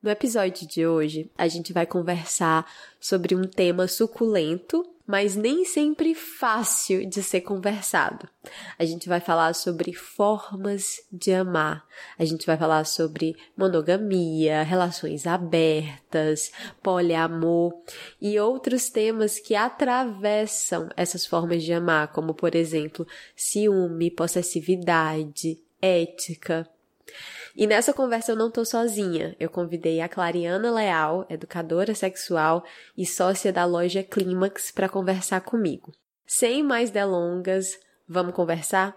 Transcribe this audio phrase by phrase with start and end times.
[0.00, 2.70] No episódio de hoje, a gente vai conversar
[3.00, 8.28] sobre um tema suculento, mas nem sempre fácil de ser conversado.
[8.78, 11.84] A gente vai falar sobre formas de amar.
[12.16, 17.74] A gente vai falar sobre monogamia, relações abertas, poliamor
[18.20, 26.70] e outros temas que atravessam essas formas de amar, como por exemplo, ciúme, possessividade, ética.
[27.58, 29.34] E nessa conversa eu não tô sozinha.
[29.40, 32.64] Eu convidei a Clariana Leal, educadora sexual
[32.96, 35.92] e sócia da loja Clímax, para conversar comigo.
[36.24, 37.76] Sem mais delongas,
[38.08, 38.94] vamos conversar?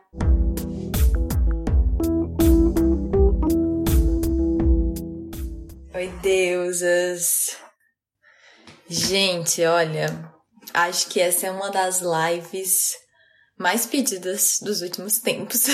[5.95, 7.57] Oi, deusas!
[8.87, 10.31] Gente, olha,
[10.71, 13.00] acho que essa é uma das lives
[13.61, 15.67] mais pedidas dos últimos tempos.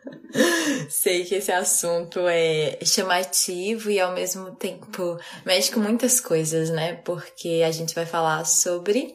[0.88, 6.94] Sei que esse assunto é chamativo e ao mesmo tempo mexe com muitas coisas, né?
[7.04, 9.14] Porque a gente vai falar sobre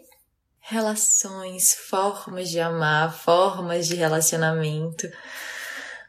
[0.60, 5.10] relações, formas de amar, formas de relacionamento.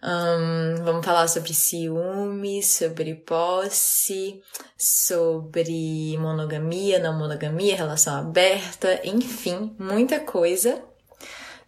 [0.03, 4.41] Um, vamos falar sobre ciúme, sobre posse,
[4.79, 10.90] sobre monogamia, não monogamia, relação aberta, enfim, muita coisa.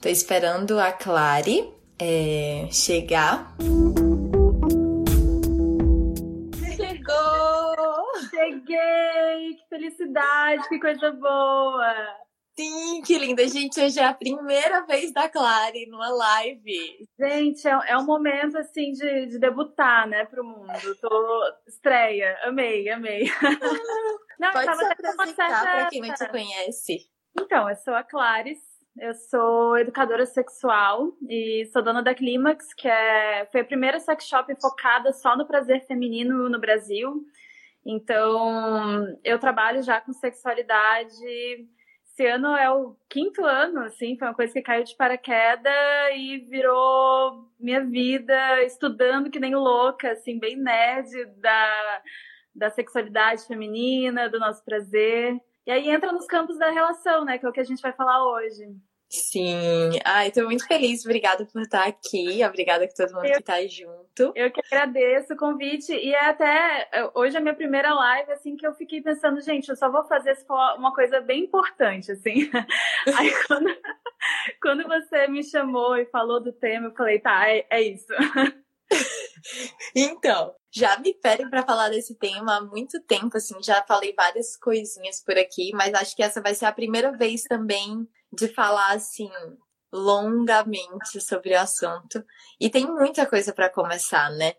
[0.02, 3.54] Tô esperando a Clary é, chegar.
[6.74, 8.20] Chegou!
[8.28, 9.54] Cheguei!
[9.54, 11.94] Que felicidade, que coisa boa!
[12.58, 13.46] Sim, que linda.
[13.46, 17.06] Gente, hoje é a primeira vez da Clary numa live.
[17.20, 20.96] Gente, é, é um momento, assim, de, de debutar, né, pro mundo.
[21.00, 21.42] Tô...
[21.68, 22.36] Estreia.
[22.42, 23.30] Amei, amei.
[24.36, 25.60] Não, Pode se apresentar certa...
[25.60, 27.08] pra quem não te conhece.
[27.38, 32.86] Então, eu sou a Clarice, eu sou educadora sexual e sou dona da Clímax, que
[32.86, 37.24] é, foi a primeira sex shop focada só no prazer feminino no Brasil.
[37.84, 41.14] Então, eu trabalho já com sexualidade.
[42.04, 45.72] Esse ano é o quinto ano, assim, foi uma coisa que caiu de paraquedas
[46.14, 52.02] e virou minha vida, estudando que nem louca, assim, bem nerd da,
[52.54, 55.40] da sexualidade feminina, do nosso prazer.
[55.66, 57.38] E aí entra nos campos da relação, né?
[57.38, 58.64] Que é o que a gente vai falar hoje.
[59.12, 59.90] Sim.
[60.06, 61.04] Ai, tô muito feliz.
[61.04, 62.42] Obrigada por estar aqui.
[62.42, 64.32] Obrigada com todo mundo eu, que tá junto.
[64.34, 65.92] Eu que agradeço o convite.
[65.92, 69.68] E é até hoje é a minha primeira live, assim, que eu fiquei pensando, gente,
[69.68, 70.34] eu só vou fazer
[70.78, 72.50] uma coisa bem importante, assim.
[73.14, 73.76] Aí quando,
[74.62, 78.08] quando você me chamou e falou do tema, eu falei, tá, é, é isso.
[79.94, 84.56] Então, já me pedem para falar desse tema há muito tempo, assim, já falei várias
[84.56, 88.92] coisinhas por aqui, mas acho que essa vai ser a primeira vez também de falar
[88.92, 89.30] assim
[89.92, 92.24] longamente sobre o assunto.
[92.58, 94.54] E tem muita coisa para começar, né?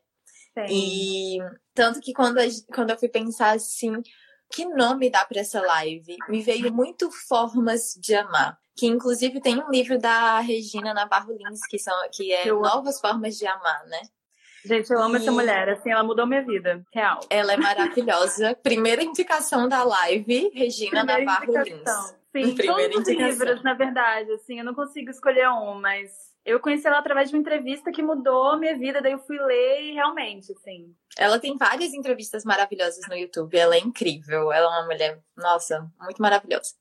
[0.54, 0.68] Tem.
[0.70, 1.40] E
[1.74, 2.38] tanto que quando,
[2.74, 4.02] quando eu fui pensar assim,
[4.52, 6.16] que nome dá para essa live?
[6.30, 8.58] Me veio muito formas de amar.
[8.76, 12.52] Que inclusive tem um livro da Regina Navarro Lins, que, são, que é.
[12.52, 14.02] Novas Formas de Amar, né?
[14.66, 15.22] Gente, eu amo e...
[15.22, 17.20] essa mulher, assim, ela mudou minha vida, real.
[17.30, 18.56] Ela é maravilhosa.
[18.64, 22.16] Primeira indicação da live, Regina Primeira Navarro indicação.
[22.34, 22.50] Lins.
[22.50, 23.30] Sim, Primeira todos indicação.
[23.30, 26.10] os livros, na verdade, assim, eu não consigo escolher um, mas
[26.46, 29.82] eu conheci ela através de uma entrevista que mudou minha vida, daí eu fui ler
[29.82, 30.94] e realmente, assim.
[31.18, 35.90] Ela tem várias entrevistas maravilhosas no YouTube, ela é incrível, ela é uma mulher, nossa,
[36.02, 36.74] muito maravilhosa.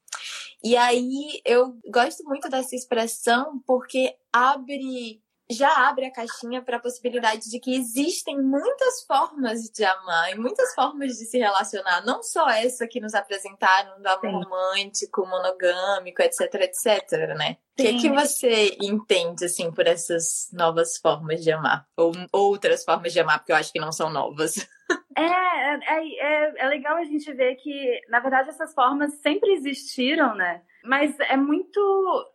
[0.64, 5.21] E aí eu gosto muito dessa expressão porque abre
[5.52, 10.34] já abre a caixinha para a possibilidade de que existem muitas formas de amar e
[10.34, 14.32] muitas formas de se relacionar, não só essa que nos apresentaram do amor Sim.
[14.32, 17.58] romântico, monogâmico, etc, etc, né?
[17.72, 21.86] O que, que você entende, assim, por essas novas formas de amar?
[21.96, 24.54] Ou outras formas de amar, porque eu acho que não são novas.
[25.14, 30.34] É, é, é, é legal a gente ver que, na verdade, essas formas sempre existiram,
[30.34, 30.62] né?
[30.84, 31.80] Mas é muito.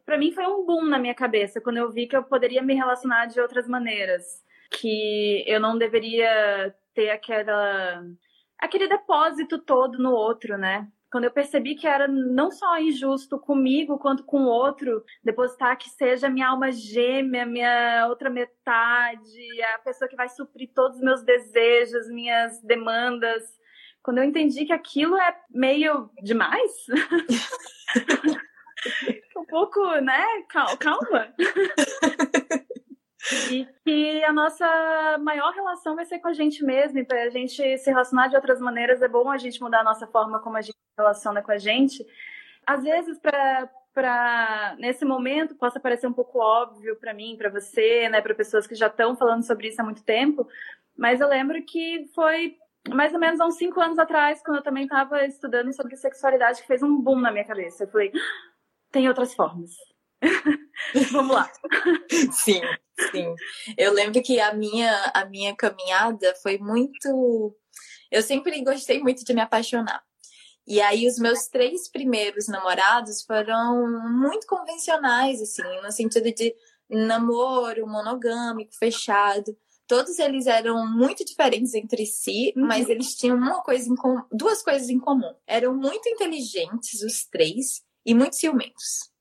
[0.06, 2.74] para mim foi um boom na minha cabeça quando eu vi que eu poderia me
[2.74, 4.44] relacionar de outras maneiras.
[4.72, 8.04] Que eu não deveria ter aquela.
[8.58, 10.88] aquele depósito todo no outro, né?
[11.12, 15.90] quando eu percebi que era não só injusto comigo quanto com o outro, depositar que
[15.90, 21.24] seja minha alma gêmea, minha outra metade, a pessoa que vai suprir todos os meus
[21.24, 23.44] desejos, minhas demandas.
[24.04, 26.72] Quando eu entendi que aquilo é meio demais,
[29.38, 30.24] um pouco, né?
[30.50, 31.34] Calma.
[33.52, 37.00] E que a nossa maior relação vai ser com a gente mesmo.
[37.00, 39.84] E para a gente se relacionar de outras maneiras, é bom a gente mudar a
[39.84, 42.06] nossa forma como a gente se relaciona com a gente.
[42.66, 48.08] Às vezes, para para nesse momento possa parecer um pouco óbvio para mim, para você,
[48.10, 50.48] né, para pessoas que já estão falando sobre isso há muito tempo,
[50.96, 52.56] mas eu lembro que foi
[52.94, 56.62] mais ou menos há uns cinco anos atrás, quando eu também estava estudando sobre sexualidade,
[56.62, 57.84] que fez um boom na minha cabeça.
[57.84, 58.51] Eu falei, ah,
[58.92, 59.72] tem outras formas.
[61.12, 61.51] Vamos lá.
[62.31, 62.62] Sim,
[63.12, 63.36] sim.
[63.78, 67.56] Eu lembro que a minha, a minha caminhada foi muito.
[68.12, 70.01] Eu sempre gostei muito de me apaixonar.
[70.66, 76.54] E aí, os meus três primeiros namorados foram muito convencionais, assim, no sentido de
[76.90, 79.56] namoro monogâmico, fechado.
[79.88, 82.68] Todos eles eram muito diferentes entre si, uhum.
[82.68, 84.22] mas eles tinham uma coisa em com...
[84.31, 85.34] duas coisas em comum.
[85.48, 89.12] Eram muito inteligentes, os três, e muito ciumentos.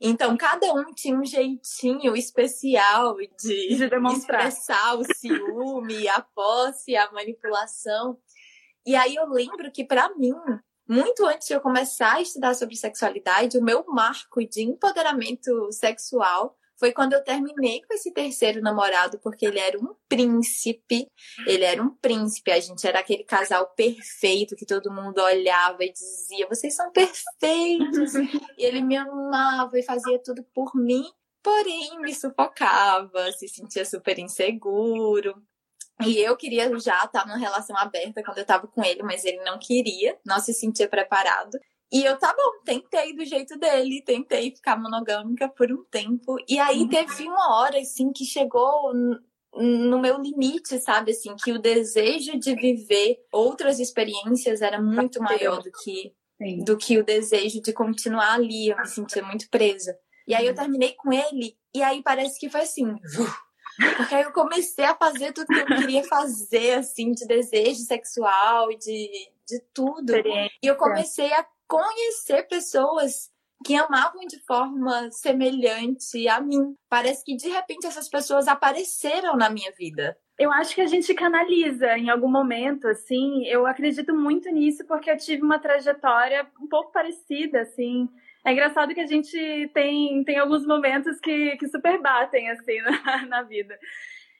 [0.00, 4.48] Então, cada um tinha um jeitinho especial de, de demonstrar.
[4.48, 8.18] expressar o ciúme, a posse, a manipulação.
[8.84, 10.34] E aí eu lembro que, para mim,
[10.86, 16.58] muito antes de eu começar a estudar sobre sexualidade, o meu marco de empoderamento sexual
[16.78, 21.06] foi quando eu terminei com esse terceiro namorado, porque ele era um príncipe.
[21.46, 22.50] Ele era um príncipe.
[22.50, 28.14] A gente era aquele casal perfeito que todo mundo olhava e dizia: vocês são perfeitos.
[28.58, 31.04] e ele me amava e fazia tudo por mim,
[31.42, 35.34] porém me sufocava, se sentia super inseguro.
[36.02, 39.42] E eu queria já estar numa relação aberta quando eu estava com ele, mas ele
[39.44, 41.56] não queria, não se sentia preparado.
[41.94, 46.36] E eu, tá bom, tentei do jeito dele, tentei ficar monogâmica por um tempo.
[46.48, 46.88] E aí uhum.
[46.88, 51.12] teve uma hora, assim, que chegou no meu limite, sabe?
[51.12, 56.12] Assim, que o desejo de viver outras experiências era muito maior do que,
[56.64, 58.70] do que o desejo de continuar ali.
[58.70, 59.96] Eu me sentia muito presa.
[60.26, 60.56] E aí eu uhum.
[60.56, 62.92] terminei com ele, e aí parece que foi assim.
[63.96, 68.72] Porque aí eu comecei a fazer tudo que eu queria fazer, assim, de desejo sexual
[68.72, 69.08] e de,
[69.46, 70.12] de tudo.
[70.16, 71.46] E eu comecei a
[71.76, 73.30] conhecer pessoas
[73.64, 76.76] que amavam de forma semelhante a mim.
[76.88, 80.16] Parece que de repente essas pessoas apareceram na minha vida.
[80.38, 83.46] Eu acho que a gente canaliza em algum momento, assim.
[83.46, 88.08] Eu acredito muito nisso porque eu tive uma trajetória um pouco parecida, assim.
[88.44, 93.26] É engraçado que a gente tem, tem alguns momentos que, que super batem, assim, na,
[93.26, 93.78] na vida.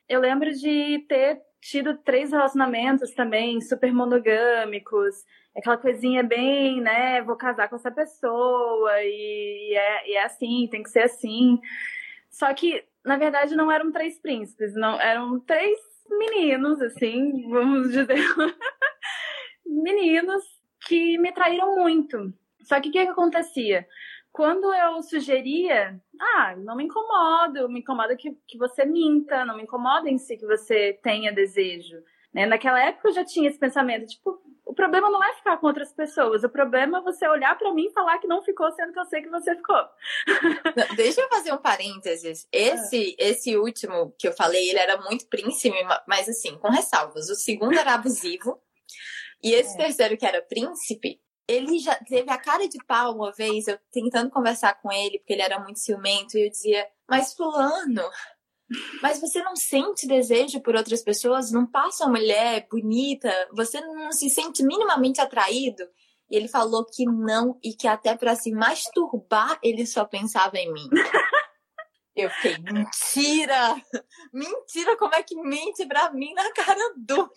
[0.09, 5.15] Eu lembro de ter tido três relacionamentos também super monogâmicos
[5.56, 10.83] aquela coisinha bem, né, vou casar com essa pessoa e, é, e é assim, tem
[10.83, 11.61] que ser assim.
[12.31, 15.79] Só que, na verdade, não eram três príncipes, não eram três
[16.11, 18.17] meninos, assim, vamos dizer,
[19.65, 20.43] meninos
[20.87, 22.33] que me traíram muito.
[22.62, 23.87] Só que o que, que acontecia?
[24.33, 29.63] Quando eu sugeria, ah, não me incomodo, me incomoda que, que você minta, não me
[29.63, 32.03] incomoda em si que você tenha desejo.
[32.32, 32.44] Né?
[32.44, 35.93] Naquela época eu já tinha esse pensamento, tipo, o problema não é ficar com outras
[35.93, 38.99] pessoas, o problema é você olhar para mim e falar que não ficou, sendo que
[38.99, 39.77] eu sei que você ficou.
[40.77, 42.49] Não, deixa eu fazer um parênteses.
[42.51, 43.31] Esse, é.
[43.31, 47.29] esse último que eu falei, ele era muito príncipe, mas assim, com ressalvas.
[47.29, 48.61] O segundo era abusivo,
[49.43, 49.85] e esse é.
[49.85, 54.31] terceiro, que era príncipe, ele já teve a cara de pau uma vez, eu tentando
[54.31, 58.03] conversar com ele, porque ele era muito ciumento, e eu dizia, mas fulano,
[59.03, 61.51] mas você não sente desejo por outras pessoas?
[61.51, 63.31] Não passa uma mulher bonita?
[63.53, 65.85] Você não se sente minimamente atraído?
[66.31, 70.73] E ele falou que não e que até para se masturbar ele só pensava em
[70.73, 70.89] mim.
[72.17, 73.75] Eu fiquei, mentira!
[74.33, 77.29] Mentira, como é que mente pra mim na cara dura?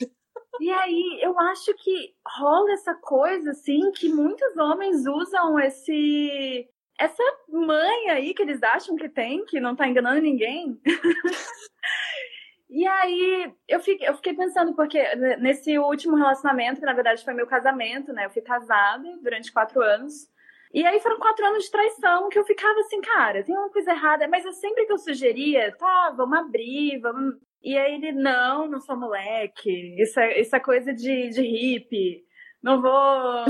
[0.60, 7.24] E aí, eu acho que rola essa coisa, assim, que muitos homens usam esse essa
[7.48, 10.80] mãe aí que eles acham que tem, que não tá enganando ninguém.
[12.70, 15.00] e aí eu fiquei, eu fiquei pensando, porque
[15.38, 18.26] nesse último relacionamento, que na verdade foi meu casamento, né?
[18.26, 20.28] Eu fui casada durante quatro anos.
[20.74, 23.92] E aí foram quatro anos de traição que eu ficava assim, cara, tem uma coisa
[23.92, 24.28] errada.
[24.28, 27.36] Mas sempre que eu sugeria, tá, vamos abrir, vamos.
[27.64, 29.96] E aí ele, não, não sou moleque.
[30.02, 32.24] Isso é, isso é coisa de, de hippie.
[32.62, 33.46] Não vou.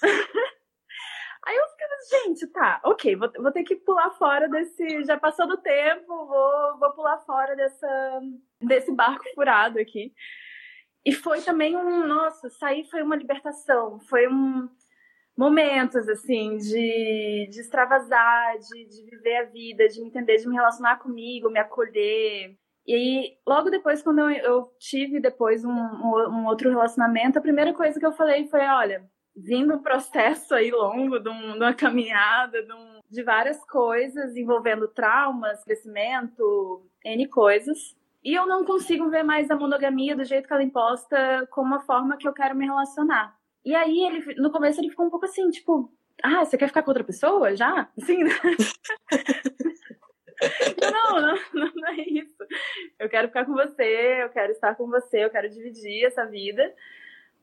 [1.46, 5.04] Aí eu ficava, gente, tá, ok, vou, vou ter que pular fora desse.
[5.04, 8.20] Já passou do tempo, vou, vou pular fora dessa,
[8.60, 10.12] desse barco furado aqui.
[11.04, 14.68] E foi também um, nossa, sair foi uma libertação, foi um
[15.36, 20.54] momentos assim de, de extravasar, de, de viver a vida, de me entender, de me
[20.54, 22.54] relacionar comigo, me acolher.
[22.86, 27.72] E aí, logo depois, quando eu, eu tive depois um, um, outro relacionamento, a primeira
[27.72, 31.74] coisa que eu falei foi, olha, vindo um processo aí longo, de, um, de uma
[31.74, 37.96] caminhada, de, um, de várias coisas envolvendo traumas, crescimento, N coisas.
[38.22, 41.68] E eu não consigo ver mais a monogamia do jeito que ela é imposta como
[41.68, 43.34] uma forma que eu quero me relacionar.
[43.64, 45.90] E aí, ele, no começo, ele ficou um pouco assim, tipo,
[46.22, 47.88] ah, você quer ficar com outra pessoa já?
[48.00, 48.30] Assim, né?
[50.92, 51.36] não, não,
[51.74, 52.36] não é isso.
[52.98, 56.74] Eu quero ficar com você, eu quero estar com você, eu quero dividir essa vida.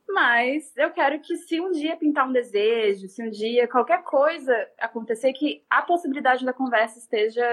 [0.09, 4.53] Mas eu quero que se um dia pintar um desejo, se um dia qualquer coisa
[4.79, 7.45] acontecer, que a possibilidade da conversa esteja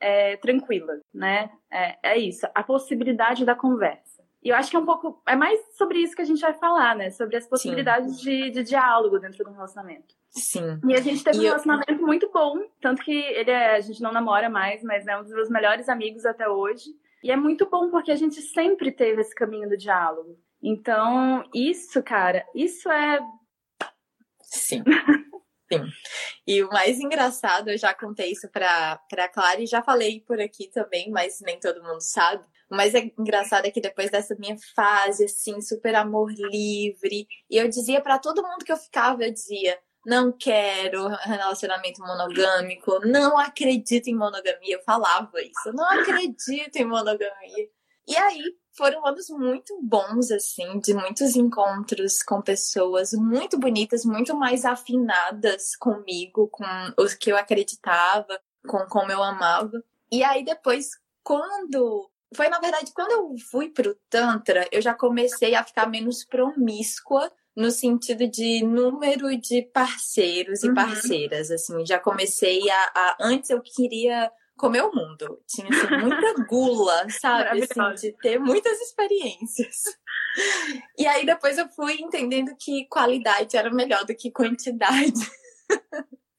[0.00, 1.50] é, tranquila, né?
[1.70, 4.16] É, é isso, a possibilidade da conversa.
[4.42, 5.20] E eu acho que é um pouco.
[5.26, 7.10] É mais sobre isso que a gente vai falar, né?
[7.10, 10.14] Sobre as possibilidades de, de, diálogo dentro de um relacionamento.
[10.30, 10.78] Sim.
[10.86, 12.06] E a gente teve e um relacionamento eu...
[12.06, 12.60] muito bom.
[12.80, 15.88] Tanto que ele é, a gente não namora mais, mas é um dos meus melhores
[15.88, 16.90] amigos até hoje.
[17.24, 20.38] E é muito bom porque a gente sempre teve esse caminho do diálogo.
[20.62, 23.20] Então, isso, cara, isso é.
[24.42, 24.82] Sim.
[25.72, 25.82] Sim.
[26.46, 30.40] E o mais engraçado, eu já contei isso pra, pra Clara e já falei por
[30.40, 32.44] aqui também, mas nem todo mundo sabe.
[32.70, 37.68] O mais engraçado é que depois dessa minha fase, assim, super amor livre, e eu
[37.68, 44.06] dizia para todo mundo que eu ficava, eu dizia, não quero relacionamento monogâmico, não acredito
[44.08, 44.76] em monogamia.
[44.76, 47.68] Eu falava isso, não acredito em monogamia.
[48.06, 48.42] E aí
[48.76, 55.74] foram anos muito bons, assim, de muitos encontros com pessoas muito bonitas, muito mais afinadas
[55.76, 56.64] comigo, com
[56.98, 59.82] os que eu acreditava, com como eu amava.
[60.10, 60.90] E aí depois,
[61.22, 66.24] quando foi na verdade quando eu fui pro tantra, eu já comecei a ficar menos
[66.24, 70.74] promíscua no sentido de número de parceiros e uhum.
[70.74, 75.40] parceiras, assim, já comecei a, a antes eu queria comer o mundo.
[75.46, 77.62] Tinha assim, muita gula, sabe?
[77.62, 79.82] Assim, de ter muitas experiências.
[80.98, 85.12] E aí depois eu fui entendendo que qualidade era melhor do que quantidade.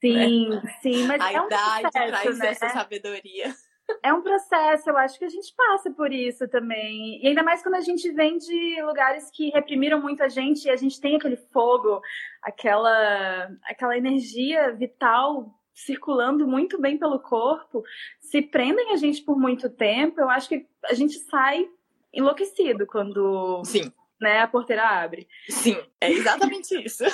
[0.00, 0.62] Sim, né?
[0.82, 2.48] sim, mas a é um idade processo, traz né?
[2.48, 3.54] essa sabedoria.
[4.02, 7.22] É um processo, eu acho que a gente passa por isso também.
[7.22, 10.70] E ainda mais quando a gente vem de lugares que reprimiram muito a gente e
[10.70, 12.00] a gente tem aquele fogo,
[12.42, 17.84] aquela, aquela energia vital circulando muito bem pelo corpo,
[18.20, 21.68] se prendem a gente por muito tempo, eu acho que a gente sai
[22.12, 23.92] enlouquecido quando Sim.
[24.20, 25.28] Né, a porteira abre.
[25.48, 27.04] Sim, é exatamente isso.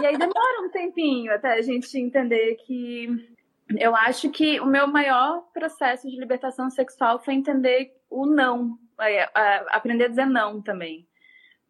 [0.00, 3.08] E aí demora um tempinho até a gente entender que
[3.76, 9.28] eu acho que o meu maior processo de libertação sexual foi entender o não, é,
[9.70, 11.08] aprender a dizer não também.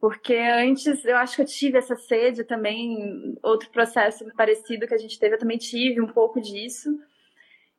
[0.06, 4.98] Porque antes eu acho que eu tive essa sede também, outro processo parecido que a
[4.98, 6.96] gente teve, eu também tive um pouco disso.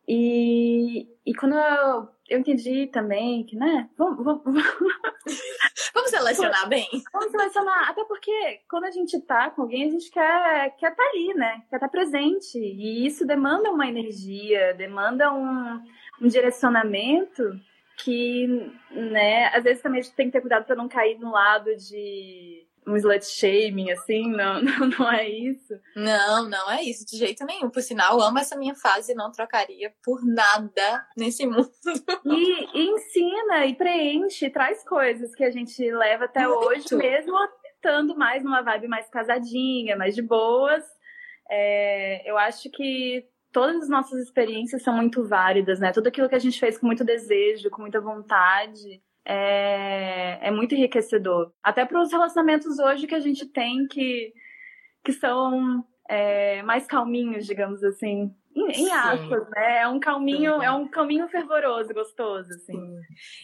[0.06, 4.44] E, e quando eu, eu entendi também que, né, vamos, vamos,
[5.94, 6.86] vamos selecionar bem.
[7.14, 11.02] Vamos selecionar, até porque quando a gente tá com alguém, a gente quer quer estar
[11.02, 12.58] tá ali, né, quer estar tá presente.
[12.58, 15.82] E isso demanda uma energia, demanda um,
[16.22, 17.58] um direcionamento
[17.98, 18.48] que,
[18.92, 21.76] né, às vezes também a gente tem que ter cuidado para não cair no lado
[21.76, 25.74] de um slut shaming, assim, não, não, não é isso.
[25.96, 27.70] Não, não é isso, de jeito nenhum.
[27.70, 31.70] Por sinal, amo essa minha fase e não trocaria por nada nesse mundo.
[32.26, 36.66] E, e ensina e preenche, traz coisas que a gente leva até Muito.
[36.66, 37.36] hoje, mesmo
[37.76, 40.84] estando mais numa vibe mais casadinha, mais de boas.
[41.50, 45.92] É, eu acho que todas as nossas experiências são muito válidas, né?
[45.92, 50.74] Tudo aquilo que a gente fez com muito desejo, com muita vontade, é, é muito
[50.74, 51.52] enriquecedor.
[51.62, 54.34] Até para os relacionamentos hoje que a gente tem que,
[55.04, 58.34] que são é, mais calminhos, digamos assim.
[58.56, 59.82] Em, em aspas, né?
[59.82, 60.64] É um calminho, uhum.
[60.64, 62.96] é um caminho fervoroso, gostoso, assim.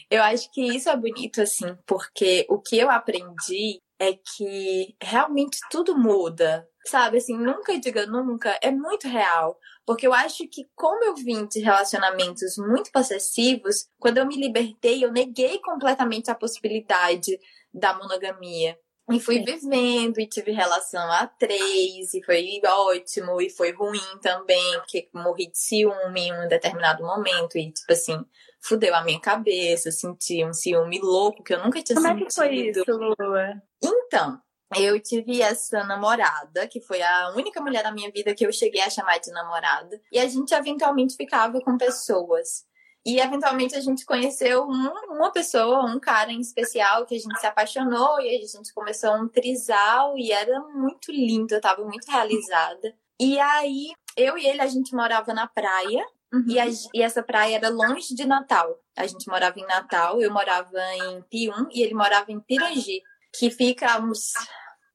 [0.09, 5.57] Eu acho que isso é bonito, assim, porque o que eu aprendi é que realmente
[5.69, 7.17] tudo muda, sabe?
[7.17, 9.57] Assim, nunca diga nunca, é muito real.
[9.85, 15.03] Porque eu acho que, como eu vim de relacionamentos muito possessivos, quando eu me libertei,
[15.03, 17.37] eu neguei completamente a possibilidade
[17.73, 18.77] da monogamia.
[19.11, 19.43] E fui Sim.
[19.43, 25.51] vivendo e tive relação a três, e foi ótimo, e foi ruim também, porque morri
[25.51, 28.23] de ciúme em um determinado momento, e tipo assim,
[28.63, 32.33] fudeu a minha cabeça, senti um ciúme louco que eu nunca tinha Como sentido.
[32.33, 33.61] Como é que foi isso, Lua?
[33.83, 34.41] Então,
[34.77, 38.81] eu tive essa namorada, que foi a única mulher na minha vida que eu cheguei
[38.81, 42.65] a chamar de namorada, e a gente eventualmente ficava com pessoas.
[43.05, 47.37] E eventualmente a gente conheceu um, uma pessoa, um cara em especial, que a gente
[47.37, 52.09] se apaixonou e a gente começou um trisal e era muito lindo, eu tava muito
[52.09, 52.95] realizada.
[53.19, 56.05] E aí, eu e ele, a gente morava na praia.
[56.33, 56.45] Uhum.
[56.47, 58.79] E, a, e, essa praia era longe de Natal.
[58.97, 63.01] A gente morava em Natal, eu morava em Pium e ele morava em Pirangi,
[63.37, 64.31] que fica uns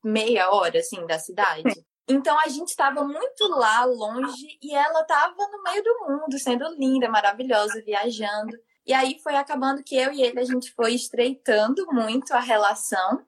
[0.02, 1.86] meia hora, assim, da cidade.
[2.08, 6.64] Então a gente estava muito lá, longe, e ela estava no meio do mundo, sendo
[6.74, 8.56] linda, maravilhosa, viajando.
[8.86, 13.22] E aí foi acabando que eu e ele a gente foi estreitando muito a relação.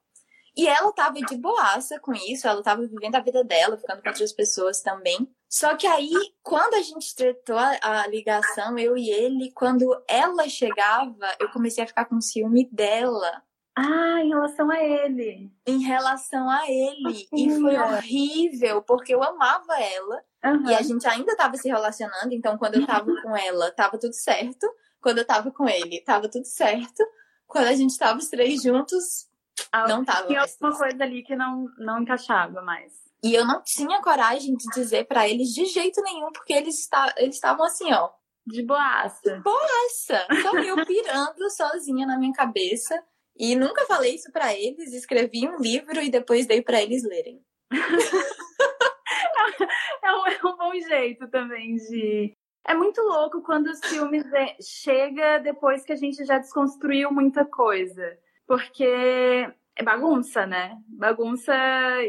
[0.56, 4.08] E ela tava de boaça com isso, ela tava vivendo a vida dela, ficando com
[4.08, 5.30] outras pessoas também.
[5.50, 6.12] Só que aí,
[6.44, 11.82] quando a gente estreitou a, a, ligação, eu e ele, quando ela chegava, eu comecei
[11.82, 13.42] a ficar com ciúme dela.
[13.74, 15.52] Ah, em relação a ele.
[15.66, 17.26] Em relação a ele.
[17.32, 20.22] E foi horrível, porque eu amava ela.
[20.44, 20.70] Uhum.
[20.70, 24.14] E a gente ainda tava se relacionando, então quando eu tava com ela, tava tudo
[24.14, 24.72] certo.
[25.02, 27.04] Quando eu tava com ele, tava tudo certo.
[27.44, 29.28] Quando a gente tava os três juntos,
[29.72, 30.28] ah, não tava.
[30.28, 32.99] Tinha alguma coisa ali que não, não encaixava mais.
[33.22, 37.34] E eu não tinha coragem de dizer para eles de jeito nenhum, porque eles eles
[37.34, 38.10] estavam assim, ó.
[38.46, 39.36] De boaça.
[39.36, 40.26] De boaça.
[40.30, 43.02] Então eu pirando sozinha na minha cabeça.
[43.36, 47.42] E nunca falei isso para eles, escrevi um livro e depois dei para eles lerem.
[50.02, 52.34] é, um, é um bom jeito também de.
[52.66, 54.24] É muito louco quando os filmes
[54.60, 58.18] chega depois que a gente já desconstruiu muita coisa.
[58.46, 59.48] Porque
[59.80, 60.76] é bagunça, né?
[60.88, 61.54] Bagunça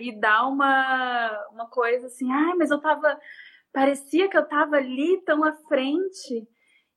[0.01, 3.18] e dá uma, uma coisa assim, ai, mas eu tava.
[3.74, 6.48] Parecia que eu tava ali tão à frente.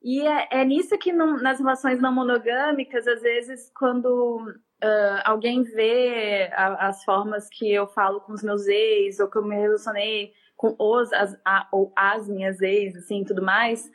[0.02, 4.38] E é, é nisso que não, nas relações não monogâmicas, às vezes, quando
[4.82, 9.38] uh, alguém vê a, as formas que eu falo com os meus ex, ou que
[9.38, 13.90] eu me relacionei com os, as, a, ou as minhas ex, assim, tudo mais,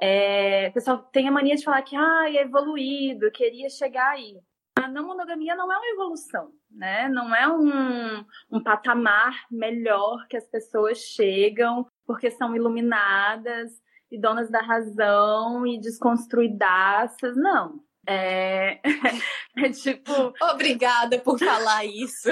[0.00, 4.40] é, o pessoal tem a mania de falar que, ah, é evoluído, queria chegar aí.
[4.74, 7.08] A não monogamia não é uma evolução, né?
[7.08, 13.70] Não é um, um patamar melhor que as pessoas chegam porque são iluminadas
[14.10, 17.80] e donas da razão e desconstruidaças, não.
[18.06, 18.80] É,
[19.56, 20.34] é tipo.
[20.52, 22.28] Obrigada por falar isso.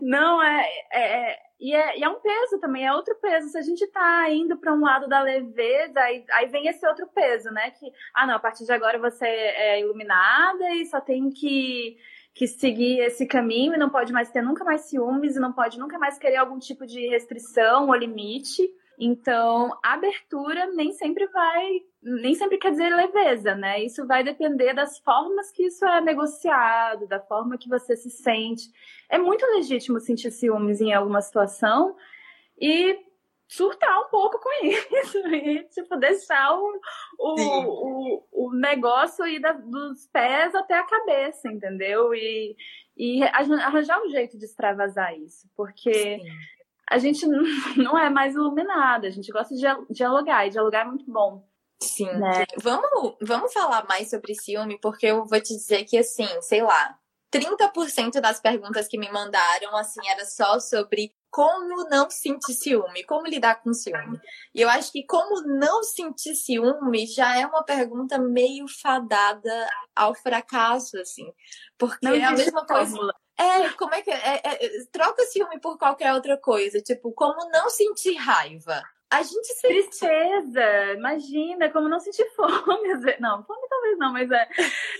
[0.00, 3.48] Não, é, é, é, e é, e é um peso também, é outro peso.
[3.48, 7.06] Se a gente tá indo para um lado da leveza, aí, aí vem esse outro
[7.08, 7.70] peso, né?
[7.72, 11.96] Que, ah, não, a partir de agora você é iluminada e só tem que,
[12.34, 15.78] que seguir esse caminho e não pode mais ter nunca mais ciúmes e não pode
[15.78, 18.62] nunca mais querer algum tipo de restrição ou limite.
[19.00, 23.80] Então, abertura nem sempre vai, nem sempre quer dizer leveza, né?
[23.80, 28.64] Isso vai depender das formas que isso é negociado, da forma que você se sente.
[29.08, 31.94] É muito legítimo sentir ciúmes em alguma situação
[32.60, 32.98] e
[33.46, 36.80] surtar um pouco com isso e, tipo, deixar o,
[37.18, 42.12] o, o, o, negócio ir da, dos pés até a cabeça, entendeu?
[42.12, 42.56] E,
[42.96, 46.57] e arranjar um jeito de extravasar isso, porque Sim
[46.90, 47.26] a gente
[47.76, 51.46] não é mais iluminada, a gente gosta de dialogar, e dialogar é muito bom.
[51.82, 52.12] Sim.
[52.12, 52.44] Né?
[52.60, 56.98] Vamos, vamos falar mais sobre ciúme, porque eu vou te dizer que, assim, sei lá,
[57.32, 63.26] 30% das perguntas que me mandaram, assim, era só sobre como não sentir ciúme, como
[63.26, 64.18] lidar com ciúme.
[64.54, 70.14] E eu acho que como não sentir ciúme já é uma pergunta meio fadada ao
[70.14, 71.30] fracasso, assim.
[71.76, 72.96] Porque não é a mesma coisa.
[73.38, 76.80] É, como é que é, é, é, Troca ciúme por qualquer outra coisa.
[76.80, 78.82] Tipo, como não sentir raiva.
[79.10, 79.74] A gente sente.
[79.74, 82.88] Tristeza, imagina, como não sentir fome.
[83.20, 84.48] Não, fome talvez não, mas é.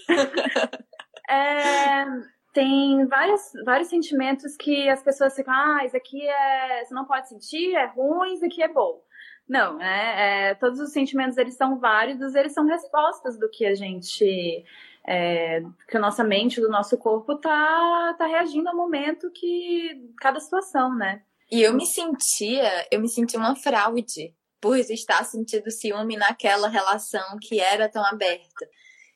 [1.28, 2.04] é
[2.52, 6.84] tem vários, vários sentimentos que as pessoas ficam, ah, isso aqui é.
[6.84, 9.02] Você não pode sentir, é ruim, isso aqui é bom.
[9.48, 10.50] Não, né?
[10.50, 14.64] É, todos os sentimentos eles são válidos, eles são respostas do que a gente
[15.10, 20.38] é, que a nossa mente, do nosso corpo tá, tá reagindo ao momento que cada
[20.38, 21.22] situação, né?
[21.50, 27.38] E eu me sentia, eu me sentia uma fraude por estar sentindo ciúme naquela relação
[27.40, 28.68] que era tão aberta.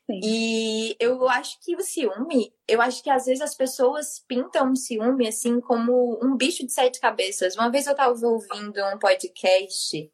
[0.06, 0.18] Sim.
[0.24, 4.76] E eu acho que o ciúme, eu acho que às vezes as pessoas pintam o
[4.76, 7.54] ciúme assim como um bicho de sete cabeças.
[7.54, 10.10] Uma vez eu tava ouvindo um podcast.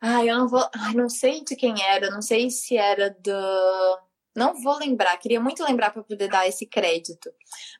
[0.00, 0.66] Ai, eu não vou.
[0.74, 3.98] Ai, não sei de quem era, não sei se era do
[4.34, 7.30] não vou lembrar, queria muito lembrar para poder dar esse crédito.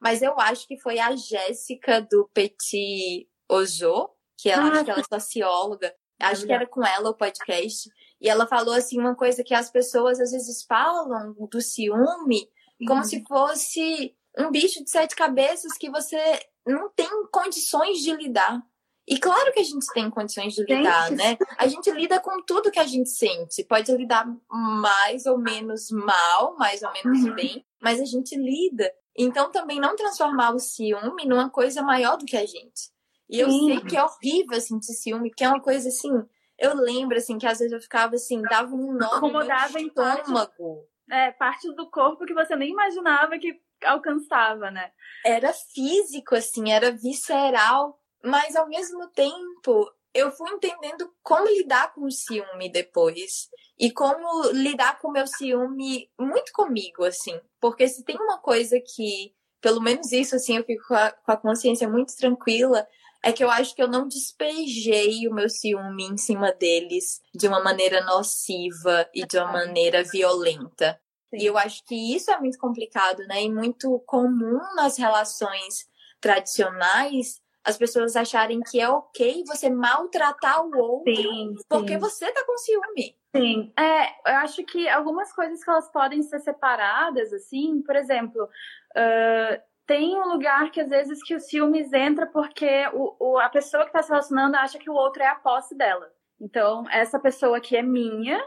[0.01, 5.01] Mas eu acho que foi a Jéssica do Petit Ojo, que ela, ah, que ela
[5.01, 5.95] é socióloga.
[6.21, 7.89] Acho que era com ela o podcast.
[8.21, 12.49] E ela falou assim uma coisa que as pessoas às vezes falam do ciúme
[12.87, 13.05] como uhum.
[13.05, 16.19] se fosse um bicho de sete cabeças que você
[16.67, 18.63] não tem condições de lidar.
[19.07, 21.19] E claro que a gente tem condições de lidar, gente.
[21.19, 21.37] né?
[21.59, 23.63] A gente lida com tudo que a gente sente.
[23.65, 27.35] Pode lidar mais ou menos mal, mais ou menos uhum.
[27.35, 28.91] bem, mas a gente lida.
[29.17, 32.93] Então também não transformar o ciúme numa coisa maior do que a gente.
[33.29, 33.67] E eu Sim.
[33.67, 36.13] sei que é horrível sentir ciúme, que é uma coisa assim.
[36.59, 40.89] Eu lembro assim que às vezes eu ficava assim, dava um nó Incomodava no estômago.
[41.11, 44.91] É, parte do corpo que você nem imaginava que alcançava, né?
[45.25, 48.01] Era físico, assim, era visceral.
[48.25, 53.51] Mas ao mesmo tempo, eu fui entendendo como lidar com o ciúme depois.
[53.79, 57.39] E como lidar com o meu ciúme muito comigo, assim.
[57.61, 61.33] Porque se tem uma coisa que, pelo menos isso, assim, eu fico com a, com
[61.33, 62.87] a consciência muito tranquila,
[63.23, 67.49] é que eu acho que eu não despejei o meu ciúme em cima deles de
[67.49, 71.01] uma maneira nociva e de uma maneira violenta.
[71.31, 71.39] Sim.
[71.39, 73.43] E eu acho que isso é muito complicado, né?
[73.43, 75.87] E muito comum nas relações
[76.21, 81.99] tradicionais as pessoas acharem que é ok você maltratar o outro sim, porque sim.
[81.99, 83.17] você tá com ciúme.
[83.35, 88.45] Sim, é, eu acho que algumas coisas que elas podem ser separadas, assim, por exemplo,
[88.45, 93.49] uh, tem um lugar que às vezes que o ciúmes entra porque o, o, a
[93.49, 96.09] pessoa que está se relacionando acha que o outro é a posse dela.
[96.41, 98.41] Então, essa pessoa que é minha,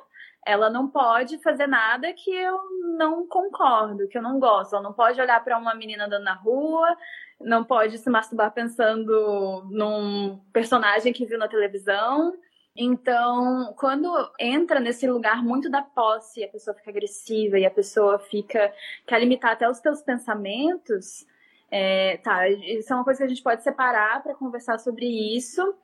[0.46, 2.58] ela não pode fazer nada que eu
[2.98, 4.74] não concordo, que eu não gosto.
[4.74, 6.96] Ela não pode olhar para uma menina andando na rua
[7.40, 12.34] não pode se masturbar pensando num personagem que viu na televisão.
[12.76, 14.08] Então, quando
[14.40, 18.74] entra nesse lugar muito da posse, a pessoa fica agressiva e a pessoa fica
[19.06, 21.26] quer limitar até os teus pensamentos,
[21.72, 25.76] é, tá, isso é uma coisa que a gente pode separar para conversar sobre isso.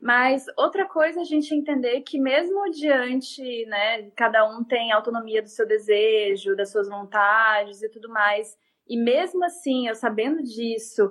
[0.00, 5.48] Mas outra coisa a gente entender que mesmo diante, né, cada um tem autonomia do
[5.48, 11.10] seu desejo, das suas vontades e tudo mais, e mesmo assim, eu sabendo disso,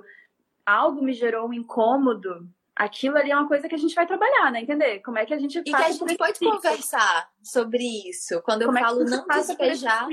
[0.64, 2.48] algo me gerou um incômodo.
[2.76, 4.62] Aquilo ali é uma coisa que a gente vai trabalhar, né?
[4.62, 8.42] Entender como é que a gente E que a gente pode conversar sobre isso.
[8.42, 10.08] Quando eu como é falo é não despejar.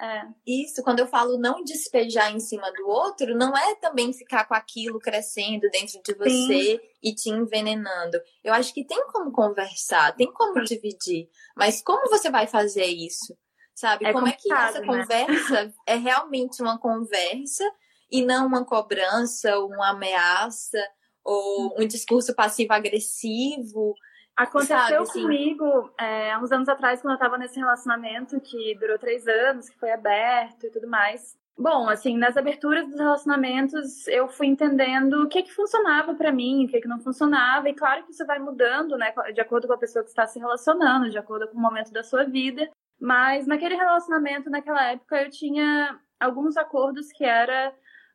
[0.00, 0.28] É.
[0.46, 4.54] Isso, quando eu falo não despejar em cima do outro, não é também ficar com
[4.54, 6.80] aquilo crescendo dentro de você Sim.
[7.02, 8.20] e te envenenando.
[8.44, 11.28] Eu acho que tem como conversar, tem como dividir.
[11.56, 13.36] Mas como você vai fazer isso?
[13.80, 14.06] Sabe?
[14.06, 14.86] É Como é que essa né?
[14.86, 17.64] conversa é realmente uma conversa
[18.10, 20.78] e não uma cobrança, uma ameaça
[21.24, 23.94] ou um discurso passivo-agressivo?
[24.36, 25.22] Aconteceu sabe, assim?
[25.22, 29.68] comigo é, há uns anos atrás, quando eu estava nesse relacionamento que durou três anos,
[29.68, 31.38] que foi aberto e tudo mais.
[31.58, 36.64] Bom, assim, nas aberturas dos relacionamentos, eu fui entendendo o que que funcionava para mim,
[36.64, 39.74] o que que não funcionava, e claro que isso vai mudando, né, de acordo com
[39.74, 42.66] a pessoa que está se relacionando, de acordo com o momento da sua vida.
[43.00, 47.72] Mas naquele relacionamento, naquela época, eu tinha alguns acordos que era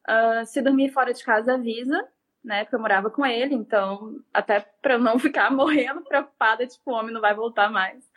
[0.08, 2.08] uh, se dormir fora de casa, avisa,
[2.43, 2.63] né?
[2.63, 7.13] Porque eu morava com ele, então, até para não ficar morrendo preocupada, tipo, o homem
[7.13, 8.08] não vai voltar mais.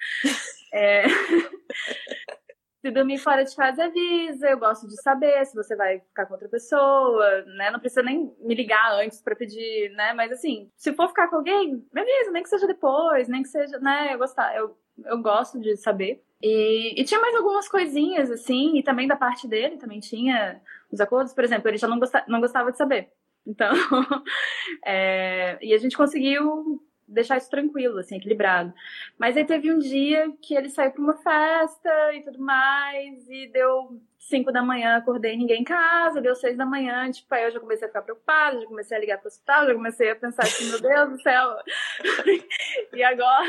[0.73, 1.05] É...
[2.81, 4.49] se dormir fora de casa, avisa.
[4.49, 7.71] Eu gosto de saber se você vai ficar com outra pessoa, né?
[7.71, 10.13] Não precisa nem me ligar antes para pedir, né?
[10.13, 13.49] Mas assim, se for ficar com alguém, me avisa, nem que seja depois, nem que
[13.49, 14.13] seja, né?
[14.13, 16.23] Eu gostar, eu, eu gosto de saber.
[16.41, 21.01] E, e, tinha mais algumas coisinhas, assim, e também da parte dele também tinha os
[21.01, 23.09] acordos, por exemplo, ele já não, gostava, não gostava de saber.
[23.47, 23.73] Então,
[24.85, 28.73] é, e a gente conseguiu deixar isso tranquilo, assim, equilibrado.
[29.19, 33.49] Mas aí teve um dia que ele saiu para uma festa e tudo mais, e
[33.49, 37.51] deu cinco da manhã, acordei ninguém em casa, deu seis da manhã, tipo, aí eu
[37.51, 40.17] já comecei a ficar preocupada, já comecei a ligar para o hospital, já comecei a
[40.17, 41.57] pensar assim, meu Deus do céu,
[42.93, 43.49] e agora?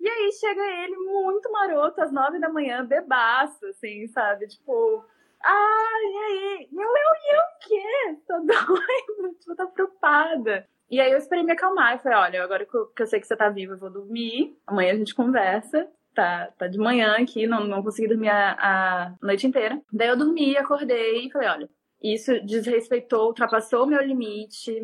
[0.00, 4.46] E aí chega ele muito maroto, às nove da manhã, bebaço, assim, sabe?
[4.46, 5.04] Tipo,
[5.42, 6.68] ah, e aí?
[6.72, 8.20] Eu, eu, eu o quê?
[8.26, 10.68] Tô doida, tipo, tô preocupada.
[10.90, 13.20] E aí eu esperei me acalmar e falei, olha, agora que eu, que eu sei
[13.20, 14.56] que você tá viva, eu vou dormir.
[14.66, 15.88] Amanhã a gente conversa.
[16.14, 19.80] Tá, tá de manhã aqui, não, não consegui dormir a, a noite inteira.
[19.92, 21.70] Daí eu dormi, acordei e falei, olha,
[22.02, 24.82] isso desrespeitou, ultrapassou o meu limite,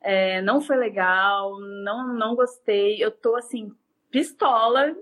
[0.00, 3.02] é, não foi legal, não, não gostei.
[3.02, 3.72] Eu tô assim,
[4.10, 4.96] pistola.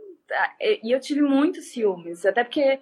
[0.60, 2.80] E eu tive muitos ciúmes, até porque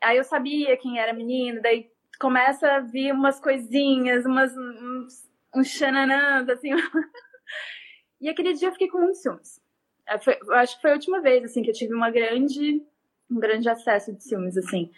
[0.00, 5.82] aí eu sabia quem era menino, daí começa a vir umas coisinhas, umas, uns, uns
[6.50, 6.70] assim.
[8.20, 9.60] e aquele dia eu fiquei com muitos ciúmes.
[10.06, 12.82] É, foi, acho que foi a última vez, assim, que eu tive uma grande,
[13.28, 14.90] um grande acesso de ciúmes, assim.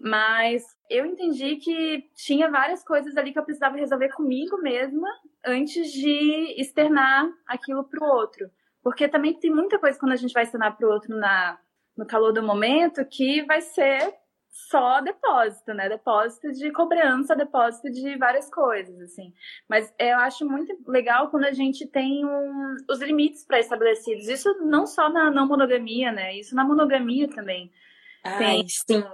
[0.00, 5.08] Mas eu entendi que tinha várias coisas ali que eu precisava resolver comigo mesma
[5.44, 8.50] antes de externar aquilo pro outro.
[8.88, 11.58] Porque também tem muita coisa quando a gente vai ensinar para o outro na,
[11.94, 14.14] no calor do momento que vai ser
[14.50, 15.90] só depósito, né?
[15.90, 19.34] Depósito de cobrança, depósito de várias coisas, assim.
[19.68, 24.26] Mas eu acho muito legal quando a gente tem um, os limites pré-estabelecidos.
[24.26, 26.34] Isso não só na não monogamia, né?
[26.38, 27.70] Isso na monogamia também.
[28.24, 29.04] Ai, sim.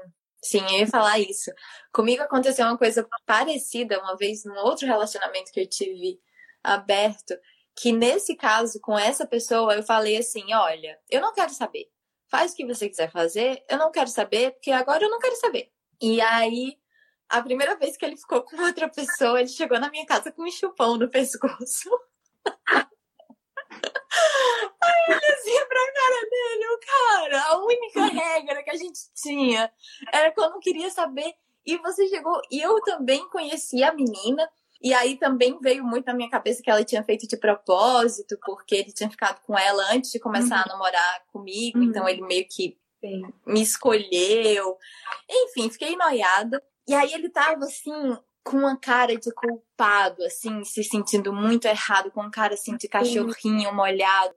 [0.41, 1.51] Sim, eu ia falar isso.
[1.93, 6.21] Comigo aconteceu uma coisa parecida uma vez num outro relacionamento que eu tive
[6.63, 7.35] aberto,
[7.77, 11.91] que nesse caso, com essa pessoa, eu falei assim: olha, eu não quero saber.
[12.29, 15.37] Faz o que você quiser fazer, eu não quero saber, porque agora eu não quero
[15.37, 15.71] saber.
[16.01, 16.79] E aí,
[17.29, 20.43] a primeira vez que ele ficou com outra pessoa, ele chegou na minha casa com
[20.43, 21.91] um chupão no pescoço.
[24.83, 29.73] Aí ele assim pra cara dele, o cara, a única regra que a gente tinha
[30.13, 31.35] era que eu não queria saber.
[31.67, 34.49] E você chegou, e eu também conheci a menina,
[34.85, 38.75] e aí também veio muito na minha cabeça que ela tinha feito de propósito, porque
[38.75, 40.63] ele tinha ficado com ela antes de começar uhum.
[40.67, 41.85] a namorar comigo, uhum.
[41.85, 43.23] então ele meio que Sim.
[43.47, 44.77] me escolheu.
[45.27, 46.63] Enfim, fiquei noiada.
[46.87, 52.11] E aí ele tava assim, com uma cara de culpado, assim, se sentindo muito errado,
[52.11, 54.35] com uma cara assim de cachorrinho molhado.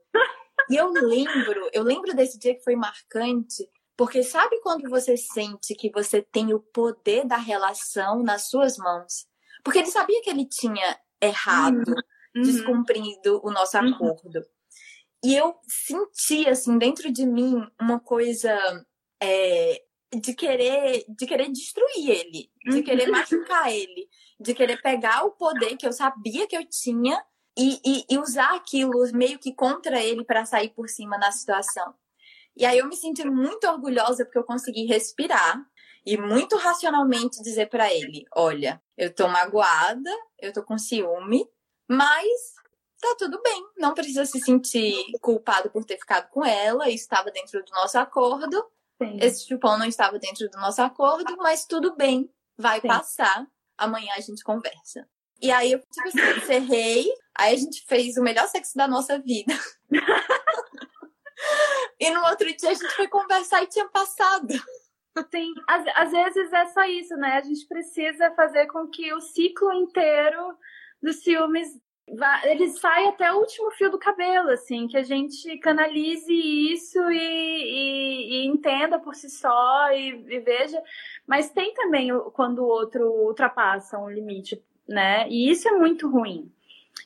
[0.70, 5.74] E eu lembro, eu lembro desse dia que foi marcante, porque sabe quando você sente
[5.74, 9.28] que você tem o poder da relação nas suas mãos?
[9.68, 11.94] Porque ele sabia que ele tinha errado,
[12.34, 12.42] uhum.
[12.42, 13.94] descumprido o nosso uhum.
[13.94, 14.42] acordo.
[15.24, 18.56] E eu senti, assim, dentro de mim, uma coisa
[19.20, 19.82] é,
[20.14, 23.12] de querer de querer destruir ele, de querer uhum.
[23.12, 24.08] machucar ele,
[24.40, 27.20] de querer pegar o poder que eu sabia que eu tinha
[27.58, 31.92] e, e, e usar aquilo meio que contra ele para sair por cima na situação.
[32.56, 35.60] E aí eu me senti muito orgulhosa porque eu consegui respirar
[36.04, 41.46] e muito racionalmente dizer para ele: olha, eu tô magoada, eu tô com ciúme,
[41.88, 42.54] mas
[43.00, 47.30] tá tudo bem, não precisa se sentir culpado por ter ficado com ela, isso estava
[47.30, 48.64] dentro do nosso acordo.
[49.00, 49.18] Sim.
[49.20, 52.88] Esse chupão não estava dentro do nosso acordo, mas tudo bem, vai Sim.
[52.88, 53.46] passar.
[53.76, 55.08] Amanhã a gente conversa.
[55.40, 57.06] E aí eu, tipo assim, encerrei,
[57.36, 59.56] aí a gente fez o melhor sexo da nossa vida.
[62.00, 64.52] e no outro dia a gente foi conversar e tinha passado.
[65.30, 67.34] Sim, às, às vezes é só isso, né?
[67.36, 70.56] A gente precisa fazer com que o ciclo inteiro
[71.02, 71.68] dos ciúmes
[72.44, 77.16] ele sai até o último fio do cabelo, assim, que a gente canalize isso e,
[77.16, 80.82] e, e entenda por si só e, e, veja.
[81.26, 85.28] Mas tem também quando o outro ultrapassa um limite, né?
[85.28, 86.50] E isso é muito ruim.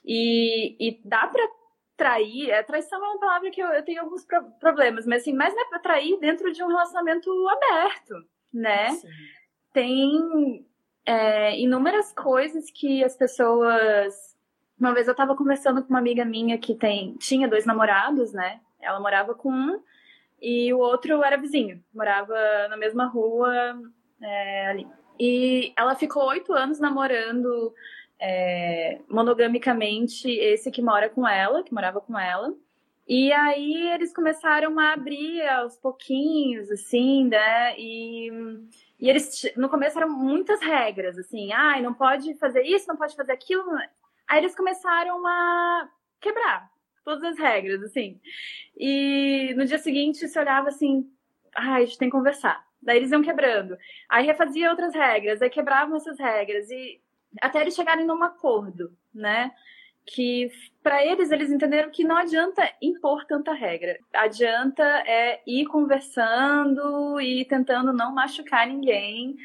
[0.05, 1.49] E, dá para
[1.97, 5.33] trair, é, traição é uma palavra que eu, eu tenho alguns pro, problemas, mas assim,
[5.33, 8.15] mais não é para trair dentro de um relacionamento aberto,
[8.53, 8.91] né?
[8.91, 9.09] Sim.
[9.73, 10.67] Tem
[11.07, 14.33] é, inúmeras coisas que as pessoas.
[14.79, 18.61] Uma vez eu estava conversando com uma amiga minha que tem, tinha dois namorados, né?
[18.81, 19.81] Ela morava com um
[20.41, 22.35] e o outro era vizinho, morava
[22.69, 23.81] na mesma rua
[24.21, 24.89] é, ali.
[25.21, 27.73] E ela ficou oito anos namorando
[28.25, 32.55] é, monogamicamente esse que mora com ela, que morava com ela.
[33.07, 37.77] E aí eles começaram a abrir aos pouquinhos, assim, né?
[37.77, 38.31] E,
[39.01, 41.53] e eles, no começo, eram muitas regras, assim.
[41.53, 43.65] Ai, ah, não pode fazer isso, não pode fazer aquilo.
[44.29, 45.89] Aí eles começaram a
[46.21, 46.71] quebrar
[47.05, 48.21] todas as regras, assim.
[48.77, 51.11] E no dia seguinte se olhava assim,
[51.57, 52.65] ai, ah, a gente tem que conversar.
[52.81, 53.77] Daí eles iam quebrando.
[54.09, 56.71] Aí refazia outras regras, aí quebravam essas regras.
[56.71, 57.02] E
[57.41, 59.53] até eles chegarem num acordo, né?
[60.05, 60.51] Que
[60.83, 67.45] para eles eles entenderam que não adianta impor tanta regra, adianta é ir conversando e
[67.45, 69.37] tentando não machucar ninguém.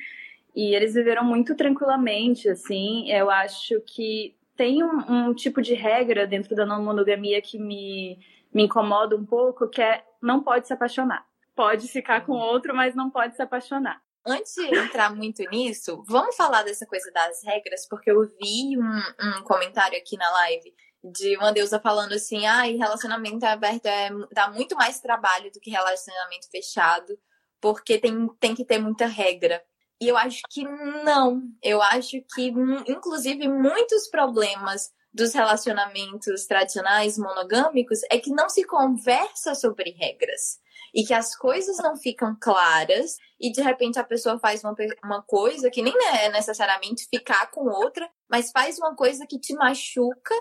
[0.55, 3.11] E eles viveram muito tranquilamente, assim.
[3.11, 8.17] Eu acho que tem um, um tipo de regra dentro da não monogamia que me,
[8.51, 11.23] me incomoda um pouco, que é não pode se apaixonar.
[11.55, 16.35] Pode ficar com outro, mas não pode se apaixonar antes de entrar muito nisso, vamos
[16.35, 21.37] falar dessa coisa das regras, porque eu vi um, um comentário aqui na live de
[21.37, 26.49] uma deusa falando assim: ah, relacionamento aberto é, dá muito mais trabalho do que relacionamento
[26.51, 27.17] fechado,
[27.61, 29.63] porque tem, tem que ter muita regra.
[29.99, 31.41] E eu acho que não.
[31.63, 32.53] Eu acho que,
[32.87, 40.59] inclusive, muitos problemas dos relacionamentos tradicionais monogâmicos é que não se conversa sobre regras
[40.97, 45.21] e que as coisas não ficam claras e de repente a pessoa faz uma, uma
[45.21, 50.33] coisa que nem é necessariamente ficar com outra, mas faz uma coisa que te machuca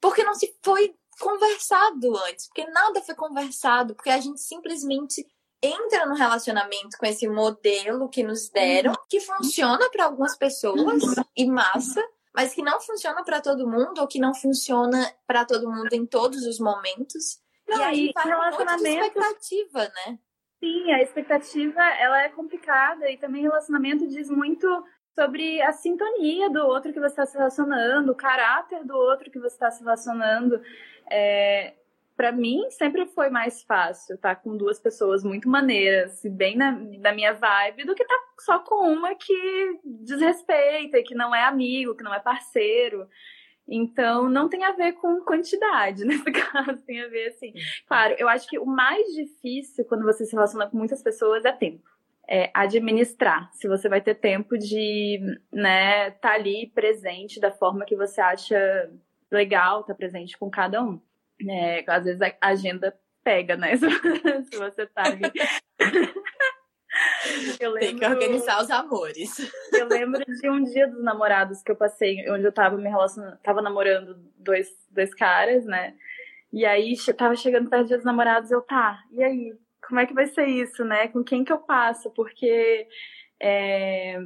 [0.00, 5.26] porque não se foi conversado antes, porque nada foi conversado, porque a gente simplesmente
[5.62, 11.02] entra no relacionamento com esse modelo que nos deram, que funciona para algumas pessoas
[11.36, 12.02] e massa,
[12.34, 16.06] mas que não funciona para todo mundo ou que não funciona para todo mundo em
[16.06, 17.38] todos os momentos.
[17.70, 19.06] Não, e aí, relacionamento...
[19.06, 20.18] expectativa, né?
[20.58, 26.66] Sim, a expectativa ela é complicada e também relacionamento diz muito sobre a sintonia do
[26.66, 30.60] outro que você está se relacionando, o caráter do outro que você está se relacionando.
[31.10, 31.74] É,
[32.16, 36.54] para mim sempre foi mais fácil estar tá com duas pessoas muito maneiras e bem
[36.54, 41.14] na, na minha vibe do que estar tá só com uma que desrespeita e que
[41.14, 43.08] não é amigo, que não é parceiro.
[43.70, 47.52] Então, não tem a ver com quantidade nesse caso, tem a ver assim.
[47.86, 51.52] Claro, eu acho que o mais difícil quando você se relaciona com muitas pessoas é
[51.52, 51.88] tempo.
[52.28, 55.20] É administrar, se você vai ter tempo de,
[55.52, 58.90] né, estar tá ali presente da forma que você acha
[59.30, 61.00] legal, estar tá presente com cada um.
[61.48, 63.76] É, às vezes a agenda pega, né?
[64.50, 65.22] se você tá ali.
[67.58, 69.36] Eu lembro, Tem que organizar os amores.
[69.72, 73.38] Eu lembro de um dia dos namorados que eu passei, onde eu tava me relacionando,
[73.42, 75.94] tava namorando dois, dois caras, né?
[76.52, 79.54] E aí tava chegando perto do dia dos namorados, eu, tá, e aí?
[79.86, 81.08] Como é que vai ser isso, né?
[81.08, 82.10] Com quem que eu passo?
[82.10, 82.86] Porque
[83.40, 84.18] é,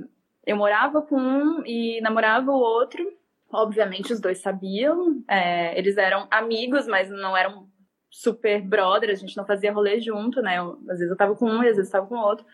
[0.47, 3.03] eu morava com um e namorava o outro.
[3.51, 7.69] Obviamente os dois sabiam, é, eles eram amigos, mas não eram
[8.11, 10.59] super brother, a gente não fazia rolê junto, né?
[10.59, 12.45] Eu, às vezes eu tava com um, às vezes eu tava com o outro.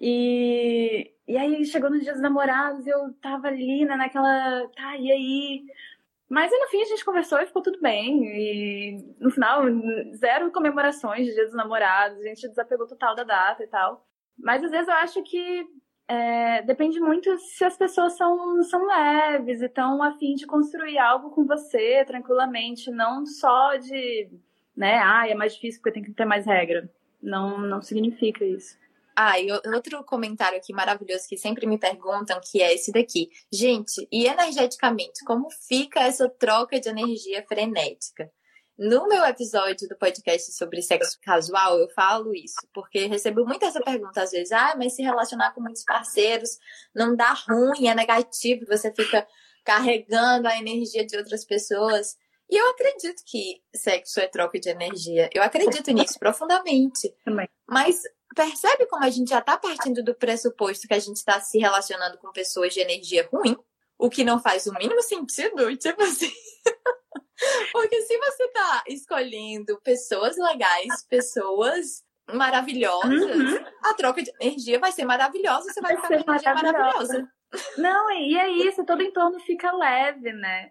[0.00, 5.10] E, e aí chegou no dia dos namorados, eu tava ali, né, naquela, tá, e
[5.10, 5.64] aí?
[6.28, 8.24] Mas no fim a gente conversou e ficou tudo bem.
[8.24, 9.62] E no final,
[10.16, 14.06] zero comemorações de dia dos namorados, a gente desapegou total da data e tal.
[14.38, 15.66] Mas às vezes eu acho que
[16.08, 20.98] é, depende muito se as pessoas são, são leves e estão a fim de construir
[20.98, 24.28] algo com você tranquilamente, não só de
[24.76, 24.98] né?
[24.98, 26.90] Ah, é mais difícil porque tem que ter mais regra.
[27.22, 28.76] Não, não significa isso.
[29.16, 33.28] Ah, e outro comentário aqui maravilhoso que sempre me perguntam, que é esse daqui.
[33.52, 38.28] Gente, e energeticamente, como fica essa troca de energia frenética?
[38.76, 43.80] No meu episódio do podcast sobre sexo casual, eu falo isso, porque recebo muito essa
[43.80, 44.50] pergunta às vezes.
[44.50, 46.58] Ah, mas se relacionar com muitos parceiros
[46.92, 49.24] não dá ruim, é negativo, você fica
[49.64, 52.16] carregando a energia de outras pessoas.
[52.50, 55.30] E eu acredito que sexo é troca de energia.
[55.32, 57.14] Eu acredito nisso profundamente.
[57.24, 57.48] Também.
[57.66, 58.02] Mas
[58.34, 62.18] percebe como a gente já está partindo do pressuposto que a gente está se relacionando
[62.18, 63.56] com pessoas de energia ruim?
[63.98, 66.30] O que não faz o mínimo sentido, tipo assim.
[67.72, 73.64] Porque se você tá escolhendo pessoas legais, pessoas maravilhosas, uhum.
[73.84, 76.92] a troca de energia vai ser maravilhosa, você vai, vai ficar com energia maravilhosa.
[76.92, 77.32] maravilhosa.
[77.78, 80.70] Não, e é isso, todo entorno fica leve, né?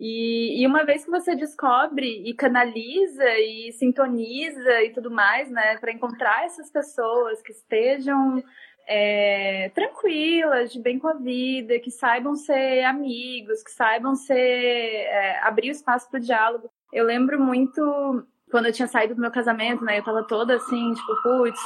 [0.00, 5.76] E, e, uma vez que você descobre e canaliza e sintoniza e tudo mais, né,
[5.76, 8.42] para encontrar essas pessoas que estejam
[8.88, 15.38] é, tranquilas, de bem com a vida, que saibam ser amigos, que saibam ser é,
[15.42, 16.70] abrir espaço para o diálogo.
[16.90, 20.94] Eu lembro muito quando eu tinha saído do meu casamento, né, eu tava toda assim,
[20.94, 21.60] tipo, putz,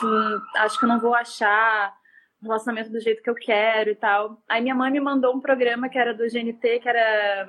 [0.57, 1.94] acho que eu não vou achar
[2.42, 4.42] relacionamento do jeito que eu quero e tal.
[4.49, 7.49] Aí minha mãe me mandou um programa que era do GNT, que era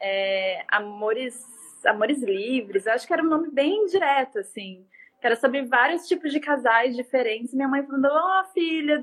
[0.00, 1.44] é, Amores,
[1.84, 4.86] Amores Livres, eu acho que era um nome bem direto, assim.
[5.20, 7.52] Que era sobre vários tipos de casais diferentes.
[7.52, 9.00] Minha mãe falando, ó, oh, filha,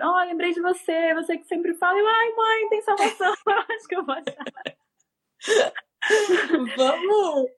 [0.00, 1.98] ó, oh, lembrei de você, você que sempre fala.
[1.98, 3.34] Eu, ai, mãe, tem salvação,
[3.70, 4.76] acho que eu vou achar.
[6.76, 7.50] Vamos!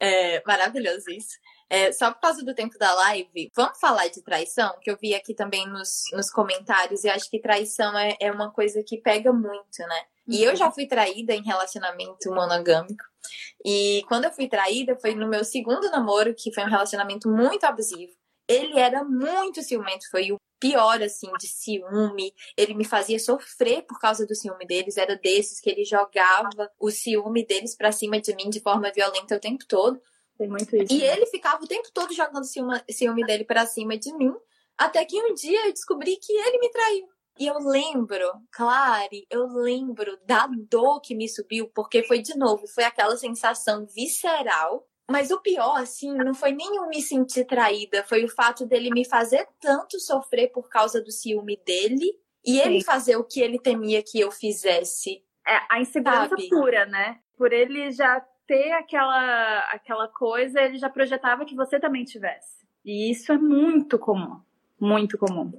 [0.00, 1.38] É maravilhoso isso.
[1.70, 5.14] É, só por causa do tempo da live, vamos falar de traição, que eu vi
[5.14, 9.32] aqui também nos, nos comentários, e acho que traição é, é uma coisa que pega
[9.32, 10.04] muito, né?
[10.28, 13.04] E eu já fui traída em relacionamento monogâmico.
[13.64, 17.64] E quando eu fui traída, foi no meu segundo namoro, que foi um relacionamento muito
[17.64, 18.12] abusivo.
[18.48, 22.32] Ele era muito ciumento, foi o pior, assim, de ciúme.
[22.56, 24.96] Ele me fazia sofrer por causa do ciúme deles.
[24.96, 29.36] Era desses que ele jogava o ciúme deles pra cima de mim de forma violenta
[29.36, 30.00] o tempo todo.
[30.38, 30.92] Tem muito isso.
[30.92, 31.16] E né?
[31.16, 34.32] ele ficava o tempo todo jogando ciúme, ciúme dele pra cima de mim.
[34.76, 37.11] Até que um dia eu descobri que ele me traiu.
[37.38, 42.66] E eu lembro, Clare, eu lembro da dor que me subiu, porque foi de novo,
[42.66, 44.86] foi aquela sensação visceral.
[45.10, 48.90] Mas o pior, assim, não foi nem eu me sentir traída, foi o fato dele
[48.90, 52.12] me fazer tanto sofrer por causa do ciúme dele
[52.44, 52.86] e ele Sim.
[52.86, 55.22] fazer o que ele temia que eu fizesse.
[55.46, 56.48] É, a insegurança sabe?
[56.48, 57.18] pura, né?
[57.36, 62.66] Por ele já ter aquela, aquela coisa, ele já projetava que você também tivesse.
[62.84, 64.40] E isso é muito comum.
[64.80, 65.52] Muito comum.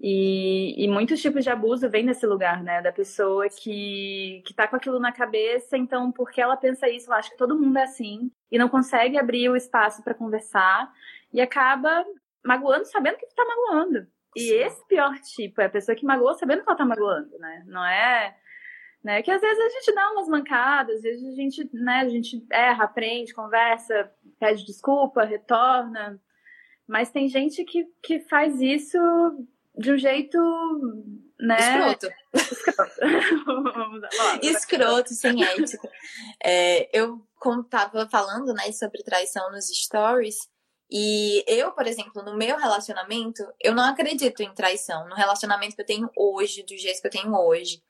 [0.00, 2.80] E, e, muitos tipos de abuso vêm nesse lugar, né?
[2.80, 7.18] Da pessoa que, que tá com aquilo na cabeça, então, porque ela pensa isso, ela
[7.18, 10.92] acha que todo mundo é assim, e não consegue abrir o espaço para conversar,
[11.32, 12.04] e acaba
[12.44, 14.06] magoando sabendo que tá magoando.
[14.36, 14.54] E Sim.
[14.54, 17.64] esse pior tipo é a pessoa que magoa sabendo que ela tá magoando, né?
[17.66, 18.36] Não é.
[19.02, 19.22] Né?
[19.22, 22.44] Que às vezes a gente dá umas mancadas, às vezes a gente, né, a gente
[22.50, 24.10] erra, aprende, conversa,
[24.40, 26.20] pede desculpa, retorna.
[26.86, 28.98] Mas tem gente que, que faz isso
[29.76, 30.38] de um jeito,
[31.38, 31.56] né?
[31.58, 32.14] Escroto.
[32.32, 32.92] Escroto.
[34.42, 35.90] Escroto, sem ética.
[36.42, 37.20] É, eu
[37.68, 40.36] tava falando, né, sobre traição nos stories.
[40.90, 45.08] E eu, por exemplo, no meu relacionamento, eu não acredito em traição.
[45.08, 47.82] No relacionamento que eu tenho hoje, do jeito que eu tenho hoje.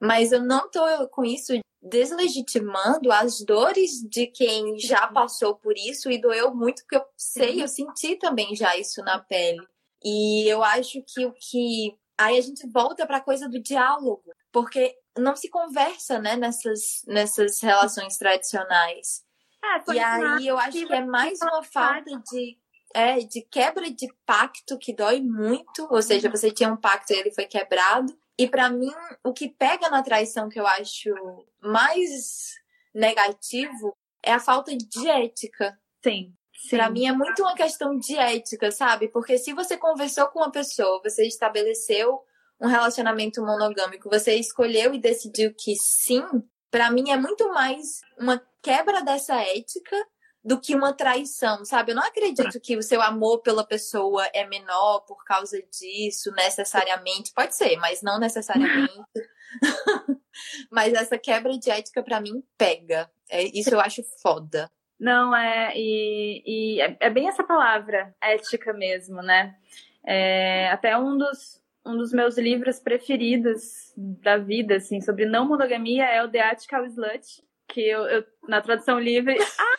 [0.00, 6.10] Mas eu não tô com isso deslegitimando as dores de quem já passou por isso
[6.10, 9.64] e doeu muito, porque eu sei, eu senti também já isso na pele.
[10.04, 11.96] E eu acho que o que.
[12.18, 14.22] Aí a gente volta para a coisa do diálogo,
[14.52, 19.24] porque não se conversa, né, nessas, nessas relações tradicionais.
[19.62, 22.58] É, e aí eu acho que é mais uma falta de,
[22.94, 27.16] é, de quebra de pacto que dói muito, ou seja, você tinha um pacto e
[27.16, 28.16] ele foi quebrado.
[28.38, 28.92] E para mim,
[29.24, 31.10] o que pega na traição que eu acho
[31.60, 32.54] mais
[32.94, 35.78] negativo é a falta de ética.
[36.02, 36.34] Sim.
[36.70, 39.08] Pra mim é muito uma questão de ética, sabe?
[39.08, 42.20] Porque se você conversou com uma pessoa, você estabeleceu
[42.60, 46.22] um relacionamento monogâmico, você escolheu e decidiu que sim,
[46.70, 49.96] para mim é muito mais uma quebra dessa ética
[50.42, 51.90] do que uma traição, sabe?
[51.90, 57.32] Eu não acredito que o seu amor pela pessoa é menor por causa disso, necessariamente.
[57.34, 58.92] Pode ser, mas não necessariamente.
[60.70, 63.10] mas essa quebra de ética para mim pega.
[63.28, 64.70] É, isso eu acho foda.
[64.98, 69.54] Não, é, e, e é, é, bem essa palavra, ética mesmo, né?
[70.04, 76.06] É, até um dos, um dos meus livros preferidos da vida, assim, sobre não monogamia
[76.06, 79.36] é o The Ethical Slut, que eu, eu na tradução livre.
[79.58, 79.76] Ah!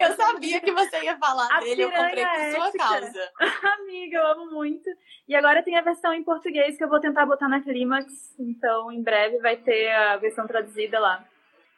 [0.00, 3.32] eu sabia que você ia falar a dele, eu comprei por sua causa.
[3.80, 4.88] Amiga, eu amo muito.
[5.26, 8.92] E agora tem a versão em português que eu vou tentar botar na Climax, então
[8.92, 11.26] em breve vai ter a versão traduzida lá.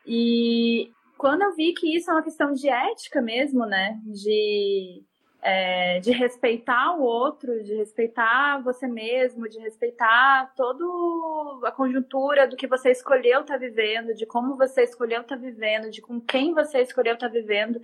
[0.07, 4.01] E quando eu vi que isso é uma questão de ética mesmo, né?
[4.05, 5.05] De
[5.43, 10.85] é, de respeitar o outro, de respeitar você mesmo, de respeitar toda
[11.69, 15.41] a conjuntura do que você escolheu estar tá vivendo, de como você escolheu estar tá
[15.41, 17.81] vivendo, de com quem você escolheu estar tá vivendo.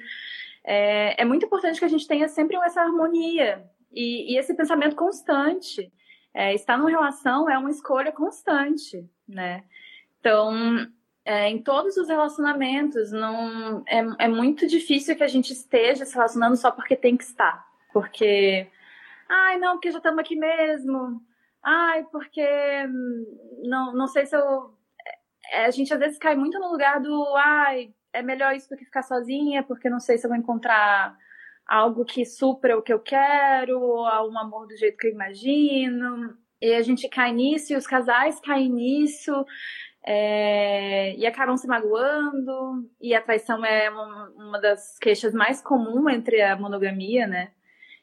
[0.65, 4.97] É, é, muito importante que a gente tenha sempre essa harmonia e, e esse pensamento
[4.97, 5.93] constante.
[6.35, 9.63] É, estar numa relação é uma escolha constante, né?
[10.19, 10.89] Então,
[11.25, 16.15] é, em todos os relacionamentos, não é, é muito difícil que a gente esteja se
[16.15, 17.65] relacionando só porque tem que estar.
[17.93, 18.69] Porque,
[19.29, 21.23] ai, não, porque já estamos aqui mesmo.
[21.63, 22.43] Ai, porque
[22.89, 24.75] hum, não, não sei se eu.
[25.53, 28.77] É, a gente às vezes cai muito no lugar do, ai, é melhor isso do
[28.77, 31.17] que ficar sozinha, porque não sei se eu vou encontrar
[31.67, 36.37] algo que supra o que eu quero, um amor do jeito que eu imagino.
[36.61, 39.45] E a gente cai nisso, e os casais caem nisso,
[40.05, 46.13] é, e acabam se magoando, e a traição é uma, uma das queixas mais comuns
[46.13, 47.53] entre a monogamia, né?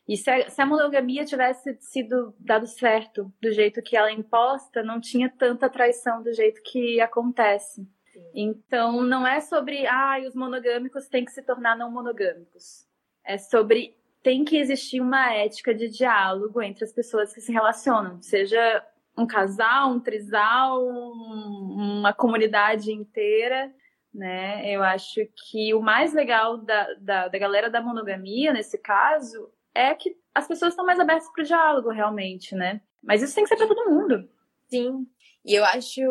[0.08, 4.14] E se a, se a, monogamia tivesse sido dado certo do jeito que ela é
[4.14, 7.88] imposta, não tinha tanta traição do jeito que acontece.
[8.12, 8.32] Sim.
[8.34, 12.88] Então, não é sobre, ah, os monogâmicos têm que se tornar não monogâmicos.
[13.24, 18.22] É sobre tem que existir uma ética de diálogo entre as pessoas que se relacionam,
[18.22, 18.84] seja
[19.20, 23.72] um casal, um trisal, um, uma comunidade inteira,
[24.13, 24.70] né?
[24.74, 29.93] Eu acho que o mais legal da, da, da galera da monogamia, nesse caso, é
[29.93, 32.82] que as pessoas estão mais abertas para o diálogo, realmente, né?
[33.03, 34.30] Mas isso tem que ser para todo mundo.
[34.70, 35.05] Sim.
[35.45, 36.01] E eu acho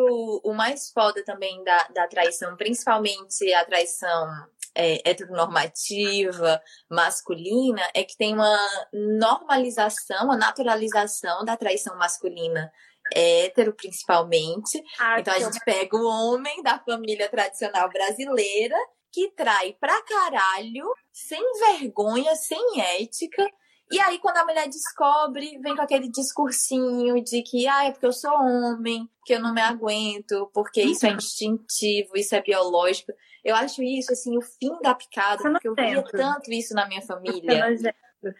[0.43, 4.27] o mais foda também da, da traição, principalmente a traição
[4.75, 8.57] é, heteronormativa, masculina, é que tem uma
[8.91, 12.71] normalização, uma naturalização da traição masculina
[13.13, 14.83] hétero, principalmente.
[14.99, 18.75] Ah, então a gente pega o homem da família tradicional brasileira
[19.11, 23.45] que trai pra caralho, sem vergonha, sem ética.
[23.91, 28.05] E aí, quando a mulher descobre, vem com aquele discursinho de que, ah, é porque
[28.05, 31.15] eu sou homem, que eu não me aguento, porque isso é uhum.
[31.15, 33.11] instintivo, isso é biológico.
[33.43, 37.01] Eu acho isso, assim, o fim da picada, porque eu via tanto isso na minha
[37.01, 37.65] família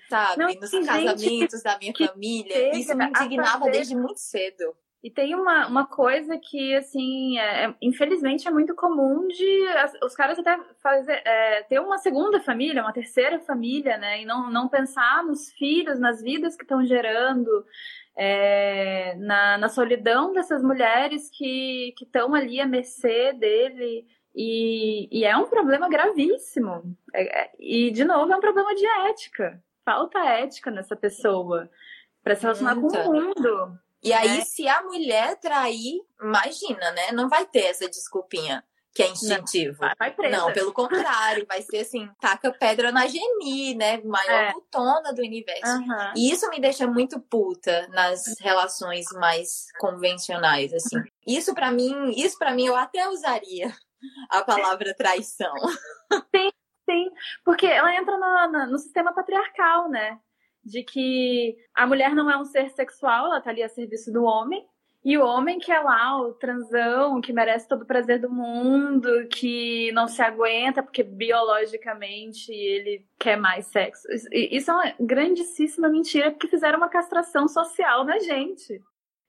[0.09, 0.37] sabe?
[0.37, 2.75] Não, Nos casamentos da minha família.
[2.75, 3.71] Isso me indignava fazer...
[3.71, 4.75] desde muito cedo.
[5.01, 9.93] E tem uma, uma coisa que, assim, é, é, infelizmente é muito comum de as,
[10.03, 14.21] os caras até fazer, é, ter uma segunda família, uma terceira família, né?
[14.21, 17.65] E não, não pensar nos filhos, nas vidas que estão gerando,
[18.17, 24.05] é, na, na solidão dessas mulheres que estão ali à mercê dele.
[24.35, 26.83] E, e é um problema gravíssimo.
[27.13, 31.67] É, é, e, de novo, é um problema de ética falta ética nessa pessoa
[32.23, 33.79] para se relacionar com o mundo.
[34.03, 34.41] E aí, né?
[34.41, 37.11] se a mulher trair, imagina, né?
[37.11, 38.63] Não vai ter essa desculpinha.
[38.93, 39.81] que é instintivo.
[39.81, 40.37] Não, vai presa.
[40.37, 44.01] Não, pelo contrário, vai ser assim, taca pedra na Geni, né?
[44.03, 44.51] Maior é.
[44.51, 45.77] putona do universo.
[45.77, 46.13] Uhum.
[46.15, 50.97] E isso me deixa muito puta nas relações mais convencionais, assim.
[51.25, 53.73] Isso para mim, isso para mim eu até usaria
[54.29, 55.53] a palavra traição.
[56.35, 56.49] Sim,
[56.89, 57.11] sim,
[57.45, 60.19] porque ela entra no, no, no sistema patriarcal, né?
[60.63, 64.23] De que a mulher não é um ser sexual, ela tá ali a serviço do
[64.23, 64.65] homem,
[65.03, 69.09] e o homem que é lá, o transão, que merece todo o prazer do mundo,
[69.31, 74.05] que não se aguenta porque biologicamente ele quer mais sexo.
[74.31, 78.81] Isso é uma grandíssima mentira, porque fizeram uma castração social na gente.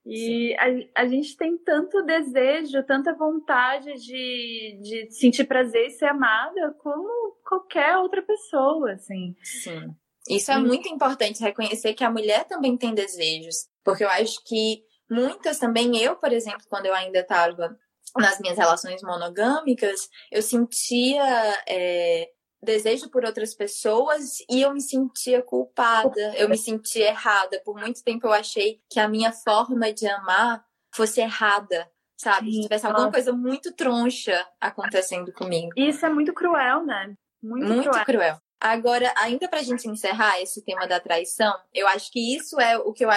[0.04, 6.06] E a, a, gente tem tanto desejo, tanta vontade de, de sentir prazer e ser
[6.06, 9.36] amada como qualquer outra pessoa, assim.
[9.42, 9.94] Sim.
[10.28, 13.68] Isso é muito importante, reconhecer que a mulher também tem desejos.
[13.84, 17.76] Porque eu acho que muitas também, eu, por exemplo, quando eu ainda estava
[18.16, 21.22] nas minhas relações monogâmicas, eu sentia
[21.68, 22.28] é,
[22.62, 27.60] desejo por outras pessoas e eu me sentia culpada, eu me sentia errada.
[27.64, 32.52] Por muito tempo eu achei que a minha forma de amar fosse errada, sabe?
[32.52, 35.70] Se tivesse alguma coisa muito troncha acontecendo comigo.
[35.76, 37.14] Isso é muito cruel, né?
[37.42, 38.04] Muito, muito cruel.
[38.04, 38.40] cruel.
[38.60, 42.92] Agora, ainda pra gente encerrar esse tema da traição, eu acho que isso é o
[42.92, 43.08] que eu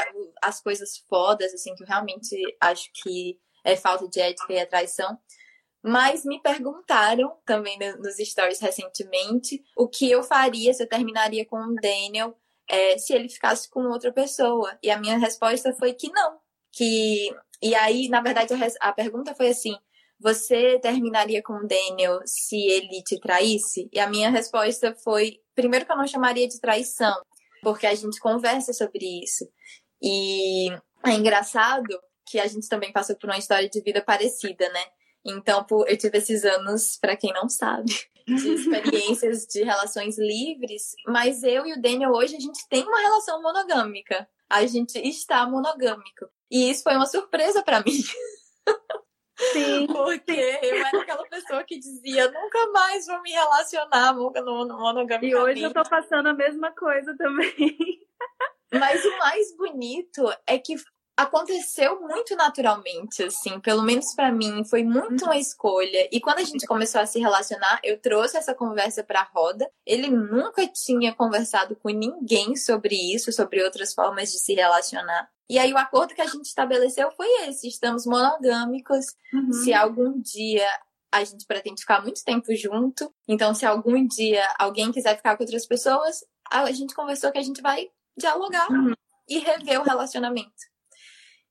[0.41, 4.65] as coisas fodas, assim, que eu realmente acho que é falta de ética e a
[4.65, 5.17] traição.
[5.83, 11.57] Mas me perguntaram também nos stories recentemente o que eu faria se eu terminaria com
[11.57, 12.37] o Daniel
[12.69, 14.77] é, se ele ficasse com outra pessoa.
[14.81, 16.37] E a minha resposta foi que não.
[16.71, 17.35] Que...
[17.61, 19.75] E aí, na verdade, a, a pergunta foi assim:
[20.19, 23.89] você terminaria com o Daniel se ele te traísse?
[23.91, 27.21] E a minha resposta foi: primeiro que eu não chamaria de traição,
[27.61, 29.45] porque a gente conversa sobre isso.
[30.01, 30.69] E
[31.05, 34.85] é engraçado que a gente também passou por uma história de vida parecida, né?
[35.25, 37.91] Então, eu tive esses anos, para quem não sabe,
[38.27, 42.99] de experiências de relações livres, mas eu e o Daniel hoje a gente tem uma
[42.99, 44.27] relação monogâmica.
[44.49, 46.27] A gente está monogâmico.
[46.51, 47.99] E isso foi uma surpresa para mim.
[49.51, 49.87] Sim.
[49.91, 54.31] Porque eu era aquela pessoa que dizia, nunca mais vou me relacionar no
[54.77, 55.25] monogâmico.
[55.25, 57.75] E hoje eu tô passando a mesma coisa também.
[58.71, 60.75] Mas o mais bonito é que
[61.15, 66.07] aconteceu muito naturalmente, assim, pelo menos para mim, foi muito uma escolha.
[66.11, 69.69] E quando a gente começou a se relacionar, eu trouxe essa conversa para roda.
[69.85, 75.29] Ele nunca tinha conversado com ninguém sobre isso, sobre outras formas de se relacionar.
[75.49, 79.05] E aí o acordo que a gente estabeleceu foi esse: estamos monogâmicos.
[79.33, 79.53] Uhum.
[79.53, 80.67] Se algum dia
[81.11, 85.43] a gente pretende ficar muito tempo junto, então se algum dia alguém quiser ficar com
[85.43, 87.87] outras pessoas, a gente conversou que a gente vai
[88.17, 88.93] dialogar uhum.
[89.29, 90.72] e rever o relacionamento.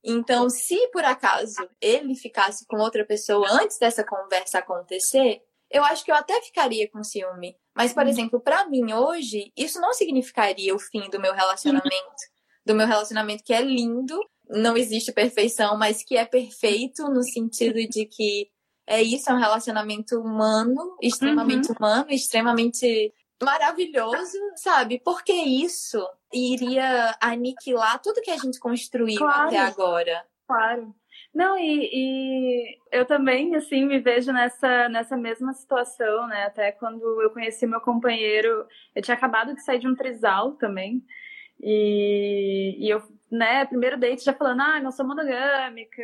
[0.04, 5.40] Então, se por acaso ele ficasse com outra pessoa antes dessa conversa acontecer,
[5.70, 7.56] eu acho que eu até ficaria com ciúme.
[7.74, 8.08] Mas, por uhum.
[8.08, 12.32] exemplo, para mim hoje, isso não significaria o fim do meu relacionamento
[12.64, 17.74] do meu relacionamento que é lindo, não existe perfeição, mas que é perfeito no sentido
[17.88, 18.48] de que
[18.86, 21.76] é isso, é um relacionamento humano, extremamente uhum.
[21.78, 23.12] humano, extremamente
[23.42, 25.00] maravilhoso, sabe?
[25.04, 29.48] Porque isso iria aniquilar tudo que a gente construiu claro.
[29.48, 30.24] até agora.
[30.46, 30.94] Claro.
[31.34, 36.44] Não, e, e, eu também, assim, me vejo nessa, nessa mesma situação, né?
[36.44, 41.02] Até quando eu conheci meu companheiro, eu tinha acabado de sair de um trisal também.
[41.60, 46.02] E, e eu, né, primeiro date já falando, ah, não sou monogâmica,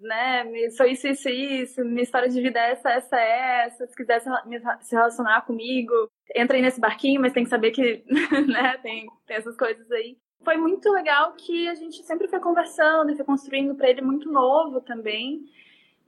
[0.00, 4.20] né, sou isso, isso, isso, minha história de vida é essa, essa, essa, se quiser
[4.20, 8.04] se relacionar comigo, entra aí nesse barquinho, mas tem que saber que,
[8.46, 10.16] né, tem, tem essas coisas aí.
[10.42, 14.30] Foi muito legal que a gente sempre foi conversando e foi construindo para ele muito
[14.30, 15.40] novo também.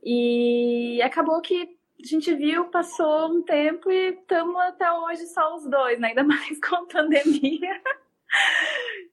[0.04, 5.66] E acabou que a gente viu, passou um tempo e estamos até hoje só os
[5.68, 6.08] dois, né?
[6.08, 7.80] Ainda mais com a pandemia.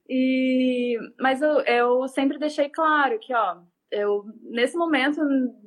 [0.09, 3.61] E, mas eu, eu sempre deixei claro que, ó,
[3.94, 5.22] eu, nesse momento,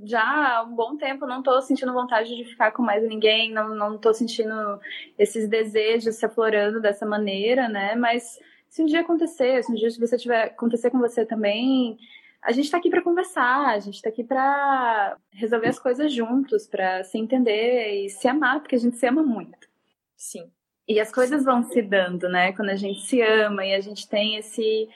[0.05, 3.75] já há um bom tempo, não tô sentindo vontade de ficar com mais ninguém, não,
[3.75, 4.81] não tô sentindo
[5.17, 7.95] esses desejos se aflorando dessa maneira, né?
[7.95, 11.97] Mas se um dia acontecer, se um dia você tiver acontecer com você também,
[12.43, 16.67] a gente tá aqui para conversar, a gente tá aqui para resolver as coisas juntos,
[16.67, 19.69] para se entender e se amar, porque a gente se ama muito.
[20.17, 20.51] Sim.
[20.89, 22.53] E as coisas vão se dando, né?
[22.53, 24.89] Quando a gente se ama e a gente tem esse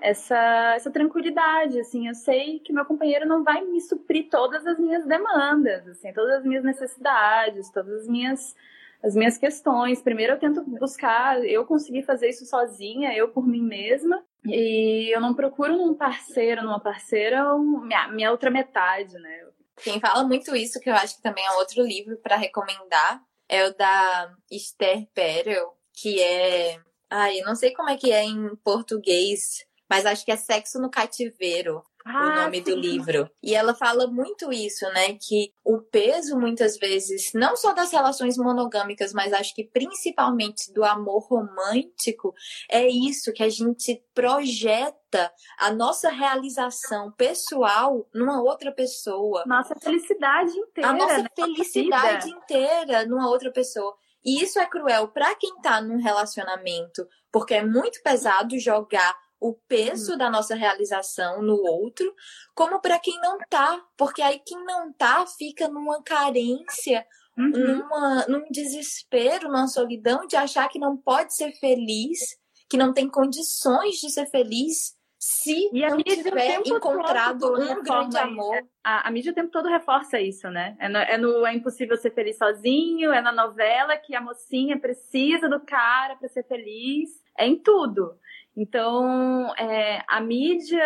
[0.00, 4.78] essa, essa tranquilidade, assim, eu sei que meu companheiro não vai me suprir todas as
[4.78, 8.54] minhas demandas, assim, todas as minhas necessidades, todas as minhas
[9.02, 10.02] as minhas questões.
[10.02, 14.22] Primeiro eu tento buscar, eu conseguir fazer isso sozinha, eu por mim mesma.
[14.44, 19.46] E eu não procuro num parceiro, numa parceira, minha, minha outra metade, né?
[19.82, 23.66] Quem fala muito isso, que eu acho que também é outro livro para recomendar, é
[23.66, 26.78] o da Esther Perel, que é.
[27.08, 30.80] Ai, eu não sei como é que é em português, mas acho que é Sexo
[30.80, 32.62] no Cativeiro ah, o nome sim.
[32.62, 33.30] do livro.
[33.42, 35.14] E ela fala muito isso, né?
[35.20, 40.84] Que o peso, muitas vezes, não só das relações monogâmicas, mas acho que principalmente do
[40.84, 42.34] amor romântico,
[42.70, 49.44] é isso que a gente projeta a nossa realização pessoal numa outra pessoa.
[49.46, 50.90] Nossa felicidade inteira.
[50.90, 51.28] A nossa né?
[51.34, 53.94] felicidade inteira numa outra pessoa.
[54.24, 59.54] E isso é cruel para quem tá num relacionamento, porque é muito pesado jogar o
[59.66, 60.18] peso uhum.
[60.18, 62.14] da nossa realização no outro,
[62.54, 67.06] como para quem não tá, porque aí quem não tá fica numa carência,
[67.38, 67.48] uhum.
[67.48, 72.38] numa, num desespero, numa solidão de achar que não pode ser feliz,
[72.68, 78.66] que não tem condições de ser feliz se e não tiver encontrado um grande amor.
[78.82, 80.74] A, a, mídia o tempo todo reforça isso, né?
[80.80, 84.80] É no, é no, É Impossível Ser Feliz Sozinho, é na novela que a mocinha
[84.80, 87.10] precisa do cara para ser feliz.
[87.36, 88.18] É em tudo.
[88.56, 90.84] Então, é, a mídia,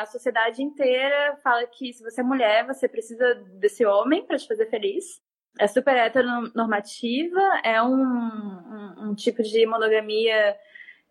[0.00, 4.46] a sociedade inteira fala que se você é mulher, você precisa desse homem para te
[4.46, 5.20] fazer feliz.
[5.58, 10.56] É super heteronormativa, é um, um, um tipo de monogamia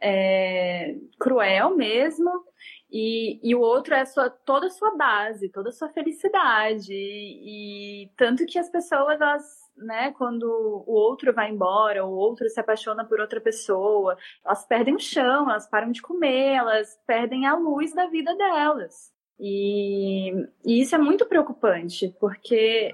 [0.02, 2.32] é, cruel mesmo.
[2.92, 6.94] E, e, o outro é sua, toda a sua base, toda a sua felicidade.
[6.94, 12.48] E, e tanto que as pessoas, elas né, quando o outro vai embora, o outro
[12.50, 17.46] se apaixona por outra pessoa, elas perdem o chão, elas param de comer, elas perdem
[17.46, 19.12] a luz da vida delas.
[19.40, 20.32] E,
[20.64, 22.94] e isso é muito preocupante, porque,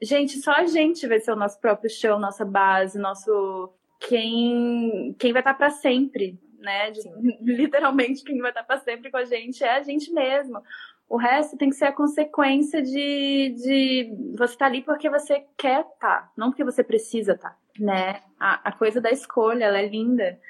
[0.00, 3.70] gente, só a gente vai ser o nosso próprio chão, nossa base, nosso.
[4.00, 6.90] Quem, quem vai estar para sempre, né?
[6.90, 7.02] De,
[7.44, 10.62] literalmente, quem vai estar para sempre com a gente é a gente mesmo.
[11.08, 15.44] O resto tem que ser a consequência de, de você estar tá ali porque você
[15.56, 18.22] quer estar, tá, não porque você precisa estar, tá, né?
[18.40, 20.40] A, a, coisa da escolha, ela é linda.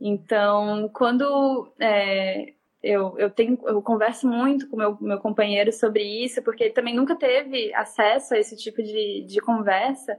[0.00, 6.42] Então, quando é, eu, eu, tenho, eu converso muito com meu, meu companheiro sobre isso,
[6.42, 10.18] porque ele também nunca teve acesso a esse tipo de, de conversa.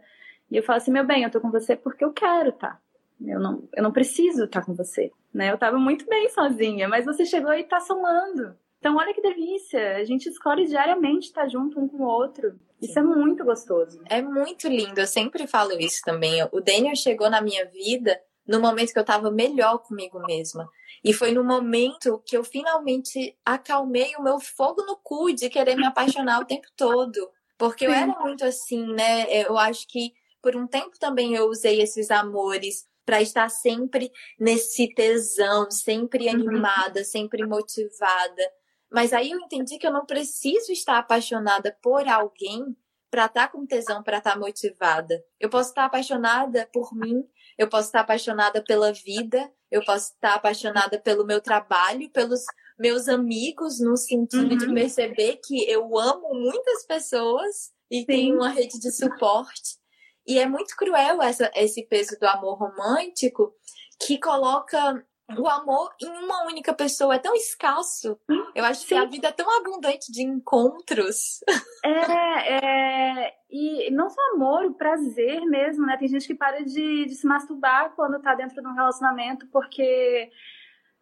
[0.49, 2.79] E eu falo assim, meu bem, eu tô com você porque eu quero, tá?
[3.25, 5.51] Eu não, eu não preciso estar com você, né?
[5.51, 8.55] Eu tava muito bem sozinha, mas você chegou e tá somando.
[8.81, 9.97] Então, olha que delícia.
[9.97, 12.59] A gente escolhe diariamente estar junto um com o outro.
[12.81, 14.01] Isso é muito gostoso.
[14.09, 14.99] É muito lindo.
[14.99, 16.43] Eu sempre falo isso também.
[16.51, 20.67] O Daniel chegou na minha vida no momento que eu estava melhor comigo mesma.
[21.03, 25.75] E foi no momento que eu finalmente acalmei o meu fogo no cu de querer
[25.75, 27.29] me apaixonar o tempo todo.
[27.59, 29.31] Porque eu era muito assim, né?
[29.45, 30.11] Eu acho que
[30.41, 36.33] por um tempo também eu usei esses amores para estar sempre nesse tesão, sempre uhum.
[36.33, 38.43] animada, sempre motivada.
[38.91, 42.75] Mas aí eu entendi que eu não preciso estar apaixonada por alguém
[43.09, 45.23] para estar tá com tesão, para estar tá motivada.
[45.39, 47.23] Eu posso estar apaixonada por mim,
[47.57, 52.41] eu posso estar apaixonada pela vida, eu posso estar apaixonada pelo meu trabalho, pelos
[52.79, 54.57] meus amigos, no sentido uhum.
[54.57, 58.05] de perceber que eu amo muitas pessoas e Sim.
[58.05, 59.79] tenho uma rede de suporte.
[60.25, 63.53] E é muito cruel essa, esse peso do amor romântico
[63.99, 65.05] que coloca
[65.37, 68.19] o amor em uma única pessoa é tão escasso.
[68.55, 68.87] Eu acho Sim.
[68.87, 71.41] que a vida é tão abundante de encontros.
[71.83, 75.97] É, é, e não só amor, o prazer mesmo, né?
[75.97, 80.29] Tem gente que para de, de se masturbar quando tá dentro de um relacionamento, porque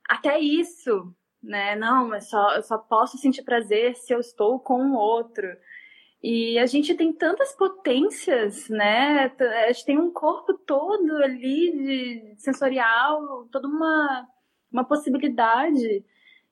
[0.07, 1.75] até isso, né?
[1.75, 5.47] Não, é só, eu só posso sentir prazer se eu estou com o outro.
[6.21, 9.31] E a gente tem tantas potências, né?
[9.39, 14.27] A gente tem um corpo todo ali de sensorial, toda uma,
[14.69, 16.03] uma possibilidade.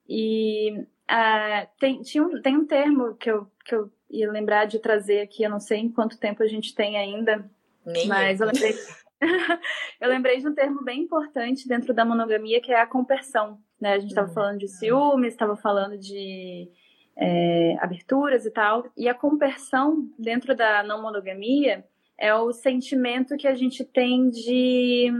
[0.07, 4.79] E uh, tem, tinha um, tem um termo que eu, que eu ia lembrar de
[4.79, 7.49] trazer aqui, eu não sei em quanto tempo a gente tem ainda,
[7.85, 8.73] Nem mas eu lembrei,
[9.99, 13.59] eu lembrei de um termo bem importante dentro da monogamia, que é a compersão.
[13.79, 13.93] Né?
[13.93, 14.33] A gente estava hum.
[14.33, 16.69] falando de ciúmes, estava falando de
[17.17, 18.85] é, aberturas e tal.
[18.95, 21.83] E a compersão dentro da não monogamia
[22.17, 25.11] é o sentimento que a gente tem de,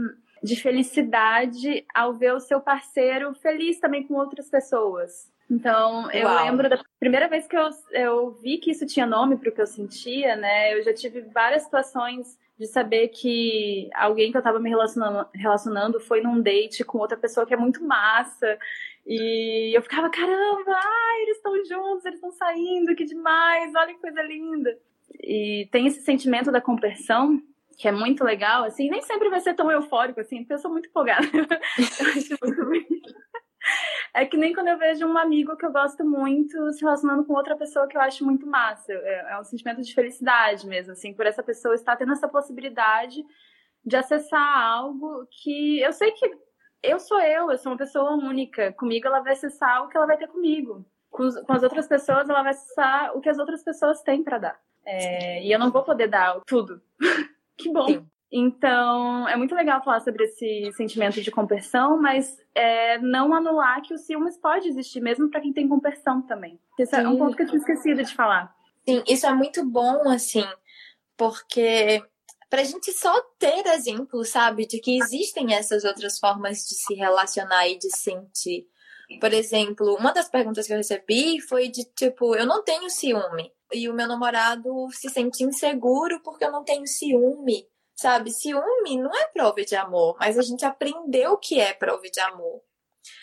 [0.42, 5.30] de felicidade ao ver o seu parceiro feliz também com outras pessoas.
[5.50, 6.44] Então, eu Uau.
[6.44, 9.60] lembro da primeira vez que eu, eu vi que isso tinha nome para o que
[9.60, 10.74] eu sentia, né?
[10.74, 16.00] Eu já tive várias situações de saber que alguém que eu estava me relacionando, relacionando
[16.00, 18.58] foi num date com outra pessoa que é muito massa
[19.10, 24.00] e eu ficava, caramba, ai, eles estão juntos, eles estão saindo, que demais, olha que
[24.00, 24.78] coisa linda.
[25.22, 27.40] E tem esse sentimento da compreensão,
[27.78, 30.70] que é muito legal, assim, nem sempre vai ser tão eufórico assim, porque eu sou
[30.70, 31.26] muito empolgada.
[34.14, 37.34] É que nem quando eu vejo um amigo que eu gosto muito se relacionando com
[37.34, 38.92] outra pessoa que eu acho muito massa.
[38.92, 43.22] É, é um sentimento de felicidade mesmo, assim, por essa pessoa estar tendo essa possibilidade
[43.84, 46.30] de acessar algo que eu sei que
[46.82, 48.72] eu sou eu, eu sou uma pessoa única.
[48.72, 50.84] Comigo ela vai acessar o que ela vai ter comigo.
[51.10, 54.38] Com, com as outras pessoas ela vai acessar o que as outras pessoas têm para
[54.38, 54.60] dar.
[54.84, 56.80] É, e eu não vou poder dar tudo.
[57.56, 57.86] que bom.
[57.86, 58.06] Sim.
[58.30, 63.94] Então, é muito legal falar sobre esse sentimento de compersão, mas é, não anular que
[63.94, 66.60] o ciúmes pode existir, mesmo para quem tem compersão também.
[66.78, 68.54] Esse é um ponto que eu tinha esquecido de falar.
[68.86, 70.44] Sim, isso é muito bom, assim,
[71.16, 72.02] porque
[72.48, 76.94] para a gente só ter exemplos, sabe, de que existem essas outras formas de se
[76.94, 78.66] relacionar e de sentir.
[79.20, 83.52] Por exemplo, uma das perguntas que eu recebi foi de tipo, eu não tenho ciúme.
[83.72, 87.66] E o meu namorado se sente inseguro porque eu não tenho ciúme.
[87.94, 92.02] Sabe, ciúme não é prova de amor, mas a gente aprendeu o que é prova
[92.02, 92.62] de amor.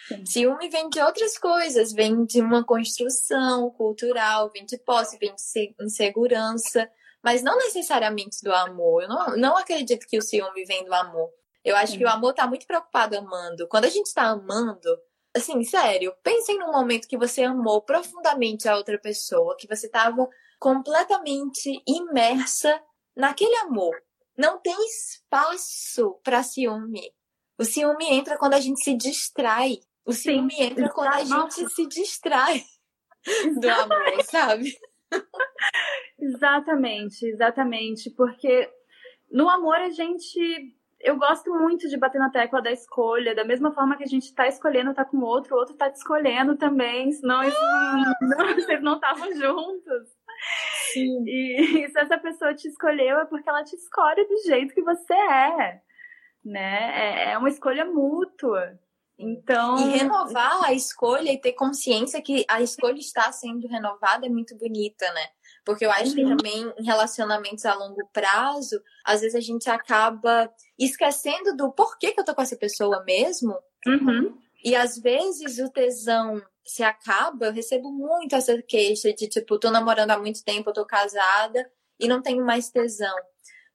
[0.08, 0.26] Sim.
[0.26, 5.76] Ciúme vem de outras coisas, vem de uma construção cultural, vem de posse, vem de
[5.82, 6.90] insegurança,
[7.26, 9.04] mas não necessariamente do amor.
[9.04, 11.30] Eu não, não acredito que o ciúme vem do amor.
[11.64, 11.98] Eu acho Sim.
[11.98, 13.68] que o amor tá muito preocupado amando.
[13.68, 14.88] Quando a gente tá amando,
[15.36, 20.30] assim, sério, pensem num momento que você amou profundamente a outra pessoa, que você tava
[20.60, 22.80] completamente imersa
[23.16, 23.96] naquele amor
[24.38, 27.14] não tem espaço para ciúme.
[27.58, 29.80] O ciúme entra quando a gente se distrai.
[30.06, 30.64] O ciúme Sim.
[30.64, 32.64] entra quando a gente se distrai
[33.60, 34.78] do amor, sabe?
[36.20, 38.10] Exatamente, exatamente.
[38.12, 38.70] Porque
[39.32, 40.40] no amor a gente.
[41.02, 44.34] Eu gosto muito de bater na tecla da escolha, da mesma forma que a gente
[44.34, 48.14] tá escolhendo tá com o outro, o outro tá te escolhendo também, senão ah!
[48.22, 50.10] não, vocês não estavam juntos.
[50.94, 51.24] Sim.
[51.28, 55.14] E, se essa pessoa te escolheu é porque ela te escolhe do jeito que você
[55.14, 55.82] é,
[56.44, 57.30] né?
[57.30, 58.80] É, é uma escolha mútua.
[59.18, 59.78] Então.
[59.78, 64.56] E renovar a escolha e ter consciência que a escolha está sendo renovada é muito
[64.58, 65.28] bonita, né?
[65.66, 66.38] Porque eu acho que uhum.
[66.38, 72.20] também em relacionamentos a longo prazo, às vezes a gente acaba esquecendo do porquê que
[72.20, 73.58] eu tô com essa pessoa mesmo.
[73.88, 74.38] Uhum.
[74.64, 79.70] E às vezes o tesão se acaba, eu recebo muito essa queixa de tipo, tô
[79.70, 83.16] namorando há muito tempo, eu tô casada e não tenho mais tesão.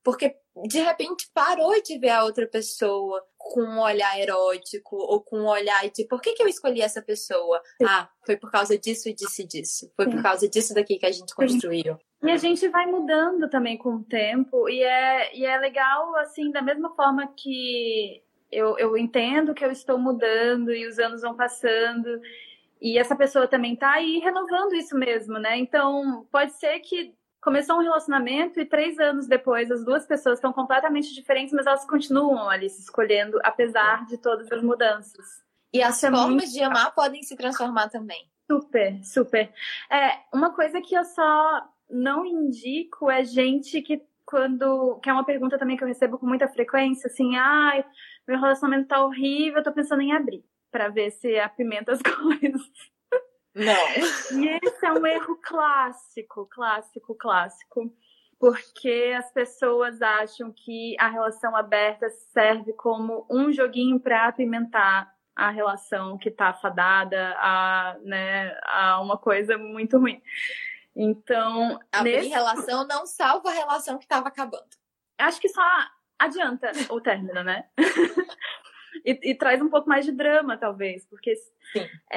[0.02, 0.34] Porque
[0.66, 5.46] de repente parou de ver a outra pessoa com um olhar erótico ou com um
[5.46, 7.60] olhar de por que, que eu escolhi essa pessoa?
[7.80, 7.86] Sim.
[7.88, 9.92] Ah, foi por causa disso e disso e disso.
[9.96, 10.12] Foi Sim.
[10.12, 11.98] por causa disso daqui que a gente construiu.
[12.22, 16.50] E a gente vai mudando também com o tempo e é, e é legal, assim,
[16.50, 18.22] da mesma forma que
[18.52, 22.20] eu, eu entendo que eu estou mudando e os anos vão passando
[22.80, 25.58] e essa pessoa também tá aí renovando isso mesmo, né?
[25.58, 30.52] Então, pode ser que começou um relacionamento e três anos depois as duas pessoas estão
[30.52, 35.42] completamente diferentes, mas elas continuam ali se escolhendo, apesar de todas as mudanças.
[35.72, 36.52] E as é formas muito...
[36.52, 38.28] de amar podem se transformar também.
[38.50, 39.52] Super, super.
[39.90, 44.98] É, uma coisa que eu só não indico é gente que quando.
[45.02, 47.84] que é uma pergunta também que eu recebo com muita frequência, assim, ai,
[48.26, 52.62] meu relacionamento tá horrível, eu tô pensando em abrir para ver se apimenta as coisas.
[53.60, 54.38] Não.
[54.38, 57.92] E esse é um erro clássico, clássico, clássico.
[58.38, 65.50] Porque as pessoas acham que a relação aberta serve como um joguinho para apimentar a
[65.50, 70.22] relação que está fadada a, né, a uma coisa muito ruim.
[70.96, 71.78] Então.
[71.92, 72.28] Abrir nesse...
[72.28, 74.64] relação não salva a relação que estava acabando.
[75.18, 75.62] Acho que só
[76.18, 77.68] adianta o término, né?
[79.04, 81.34] e, e, traz um pouco mais de drama, talvez, porque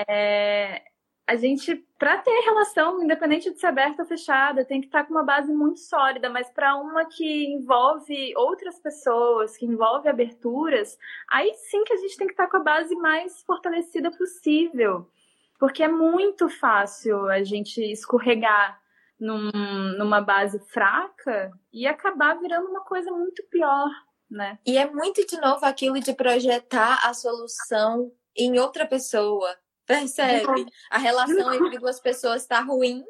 [0.08, 0.84] é,
[1.26, 5.14] a gente, para ter relação, independente de ser aberta ou fechada, tem que estar com
[5.14, 10.98] uma base muito sólida, mas para uma que envolve outras pessoas, que envolve aberturas,
[11.30, 15.10] aí sim que a gente tem que estar com a base mais fortalecida possível,
[15.58, 18.82] porque é muito fácil a gente escorregar
[19.18, 19.50] num,
[19.98, 23.90] numa base fraca e acabar virando uma coisa muito pior,
[24.30, 24.60] né?
[24.66, 29.56] E é muito de novo aquilo de projetar a solução em outra pessoa.
[30.00, 30.66] Percebe?
[30.90, 33.04] A relação entre duas pessoas está ruim.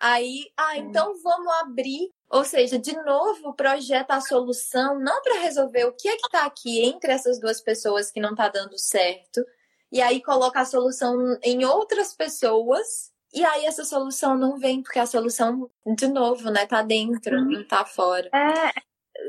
[0.00, 2.10] Aí, ah, então vamos abrir.
[2.30, 6.44] Ou seja, de novo, projeta a solução não para resolver o que é que está
[6.44, 9.44] aqui entre essas duas pessoas que não está dando certo.
[9.90, 13.10] E aí coloca a solução em outras pessoas.
[13.32, 17.66] E aí essa solução não vem, porque a solução, de novo, né, tá dentro, não
[17.66, 18.28] tá fora.
[18.32, 18.72] É,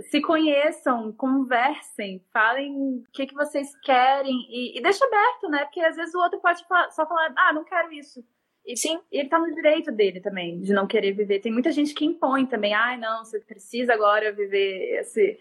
[0.10, 5.66] se conheçam, conversem, falem o que, que vocês querem e, e deixa aberto, né?
[5.66, 6.60] Porque às vezes o outro pode
[6.92, 8.24] só falar, ah, não quero isso.
[8.66, 9.00] E Sim.
[9.12, 11.40] ele tá no direito dele também, de não querer viver.
[11.40, 15.40] Tem muita gente que impõe também, ai, ah, não, você precisa agora viver esse,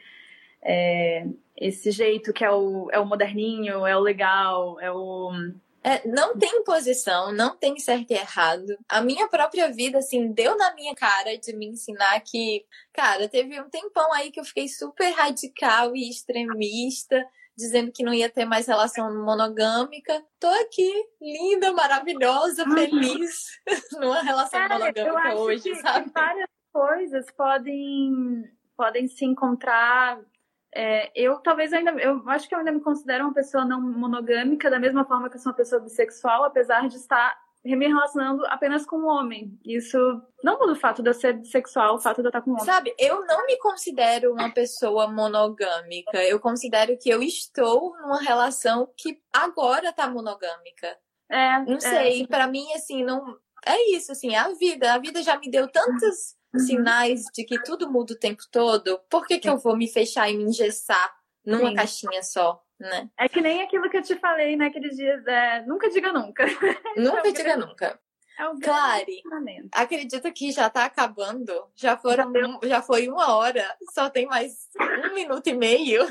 [0.62, 1.26] é,
[1.56, 5.30] esse jeito que é o, é o moderninho, é o legal, é o
[5.82, 8.76] É, não tem posição, não tem certo e errado.
[8.88, 13.60] A minha própria vida, assim, deu na minha cara de me ensinar que, cara, teve
[13.60, 17.24] um tempão aí que eu fiquei super radical e extremista,
[17.56, 20.22] dizendo que não ia ter mais relação monogâmica.
[20.40, 22.72] Tô aqui, linda, maravilhosa, uhum.
[22.72, 23.46] feliz,
[24.00, 26.10] numa relação Cara, monogâmica hoje, sabe?
[26.12, 28.44] Várias coisas podem,
[28.76, 30.20] podem se encontrar
[30.74, 34.70] é, eu talvez ainda, eu acho que eu ainda me considero uma pessoa não monogâmica,
[34.70, 38.86] da mesma forma que eu sou uma pessoa bissexual, apesar de estar me relacionando apenas
[38.86, 39.58] com um homem.
[39.64, 39.98] Isso
[40.42, 42.54] não muda o fato de eu ser bissexual, o fato de eu estar com um
[42.54, 42.64] homem.
[42.64, 46.22] Sabe, eu não me considero uma pessoa monogâmica.
[46.24, 50.96] Eu considero que eu estou numa relação que agora tá monogâmica.
[51.30, 51.58] É.
[51.60, 52.26] Não é, sei, é.
[52.26, 53.36] para mim, assim, não.
[53.66, 54.94] É isso, assim, é a vida.
[54.94, 56.37] A vida já me deu tantas.
[56.56, 60.30] Sinais de que tudo muda o tempo todo, por que, que eu vou me fechar
[60.30, 61.74] e me engessar numa Sim.
[61.74, 62.62] caixinha só?
[62.78, 63.10] Né?
[63.18, 66.44] É que nem aquilo que eu te falei naqueles dias, é, nunca diga nunca.
[66.96, 68.00] Nunca diga nunca.
[68.38, 69.20] É Clare,
[69.72, 71.52] acredita que já tá acabando?
[71.74, 74.68] Já foram, já, já foi uma hora, só tem mais
[75.10, 76.06] um minuto e meio.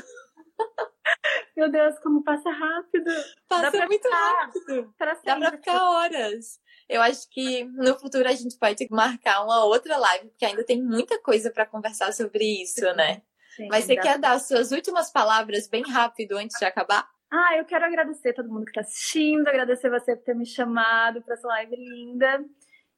[1.56, 3.10] Meu Deus, como passa rápido.
[3.48, 4.94] Passa muito ficar, rápido.
[5.24, 6.60] Dá pra ficar horas.
[6.88, 10.82] Eu acho que no futuro a gente pode marcar uma outra live, porque ainda tem
[10.82, 13.22] muita coisa para conversar sobre isso, né?
[13.56, 14.02] Sim, Mas você dá.
[14.02, 17.08] quer dar as suas últimas palavras bem rápido antes de acabar?
[17.30, 21.20] Ah, eu quero agradecer todo mundo que está assistindo, agradecer você por ter me chamado
[21.22, 22.42] para essa live linda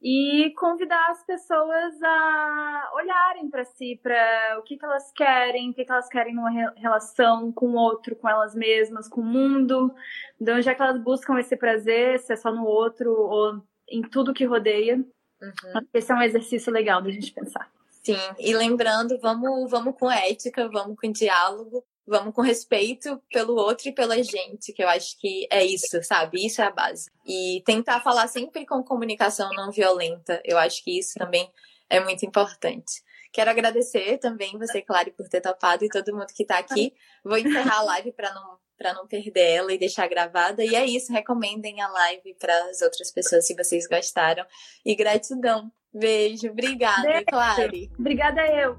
[0.03, 5.75] e convidar as pessoas a olharem para si, para o que, que elas querem, o
[5.75, 9.93] que, que elas querem numa relação com o outro, com elas mesmas, com o mundo.
[10.41, 14.33] Então, já que elas buscam esse prazer, se é só no outro ou em tudo
[14.33, 14.97] que rodeia.
[14.97, 15.87] Uhum.
[15.93, 17.71] Esse é um exercício legal da gente pensar.
[18.03, 23.89] Sim, e lembrando, vamos, vamos com ética, vamos com diálogo, vamos com respeito pelo outro
[23.89, 26.47] e pela gente, que eu acho que é isso, sabe?
[26.47, 27.11] Isso é a base.
[27.27, 31.51] E tentar falar sempre com comunicação não violenta, eu acho que isso também
[31.91, 33.03] é muito importante.
[33.33, 36.93] Quero agradecer também você, Clary, por ter topado e todo mundo que está aqui.
[37.23, 40.65] Vou encerrar a live para não para não perder ela e deixar gravada.
[40.65, 44.47] E é isso, recomendem a live para as outras pessoas se vocês gostaram.
[44.83, 45.71] E gratidão.
[45.93, 47.25] Beijo, obrigada, Beijo.
[47.27, 47.91] Clary.
[47.99, 48.79] Obrigada eu.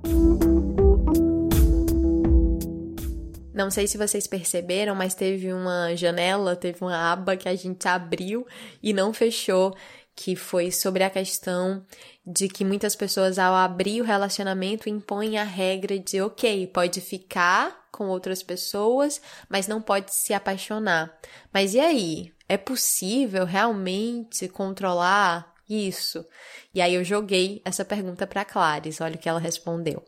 [3.53, 7.87] Não sei se vocês perceberam, mas teve uma janela, teve uma aba que a gente
[7.87, 8.47] abriu
[8.81, 9.75] e não fechou,
[10.15, 11.85] que foi sobre a questão
[12.25, 17.87] de que muitas pessoas, ao abrir o relacionamento, impõem a regra de, ok, pode ficar
[17.91, 21.17] com outras pessoas, mas não pode se apaixonar.
[21.53, 22.31] Mas e aí?
[22.47, 26.25] É possível realmente controlar isso?
[26.73, 30.03] E aí eu joguei essa pergunta para Clares, olha o que ela respondeu.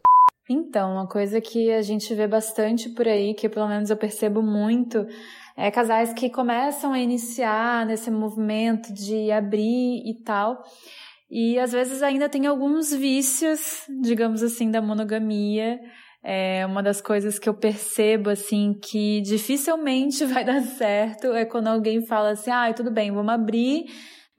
[0.49, 4.41] Então, uma coisa que a gente vê bastante por aí, que pelo menos eu percebo
[4.41, 5.08] muito,
[5.56, 10.64] é casais que começam a iniciar nesse movimento de abrir e tal,
[11.36, 15.80] e às vezes ainda tem alguns vícios, digamos assim, da monogamia.
[16.24, 21.70] É uma das coisas que eu percebo, assim, que dificilmente vai dar certo é quando
[21.70, 23.86] alguém fala assim: ah, tudo bem, vamos abrir,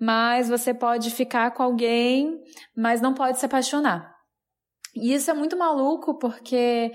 [0.00, 2.40] mas você pode ficar com alguém,
[2.76, 4.14] mas não pode se apaixonar.
[4.94, 6.92] E isso é muito maluco porque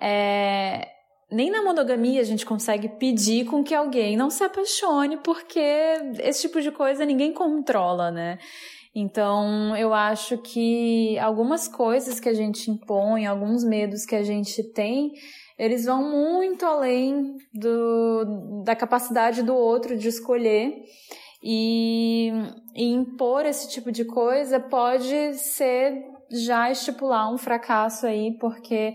[0.00, 0.88] é,
[1.32, 5.60] nem na monogamia a gente consegue pedir com que alguém não se apaixone, porque
[6.20, 8.38] esse tipo de coisa ninguém controla, né?
[8.94, 14.62] Então, eu acho que algumas coisas que a gente impõe, alguns medos que a gente
[14.72, 15.12] tem,
[15.58, 20.74] eles vão muito além do, da capacidade do outro de escolher.
[21.42, 22.30] E,
[22.76, 28.94] e impor esse tipo de coisa pode ser já estipular um fracasso aí, porque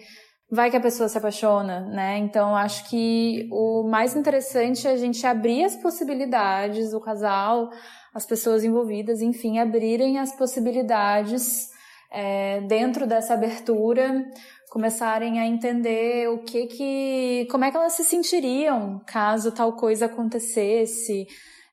[0.50, 2.18] vai que a pessoa se apaixona, né?
[2.18, 7.70] Então acho que o mais interessante é a gente abrir as possibilidades, o casal,
[8.14, 11.70] as pessoas envolvidas, enfim, abrirem as possibilidades
[12.12, 14.26] é, dentro dessa abertura,
[14.70, 20.06] começarem a entender o que que, como é que elas se sentiriam caso tal coisa
[20.06, 21.28] acontecesse.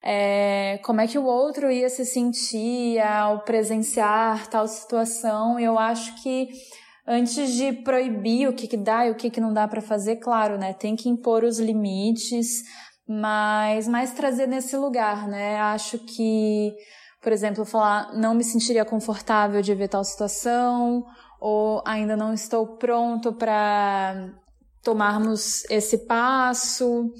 [0.07, 5.59] É, como é que o outro ia se sentir ao presenciar tal situação.
[5.59, 6.49] Eu acho que
[7.07, 10.17] antes de proibir o que, que dá e o que, que não dá para fazer,
[10.17, 10.73] claro, né?
[10.73, 12.63] Tem que impor os limites,
[13.07, 15.57] mas mais trazer nesse lugar, né?
[15.61, 16.73] Acho que,
[17.21, 21.05] por exemplo, falar não me sentiria confortável de ver tal situação,
[21.41, 24.33] ou ainda não estou pronto para
[24.83, 27.11] tomarmos esse passo,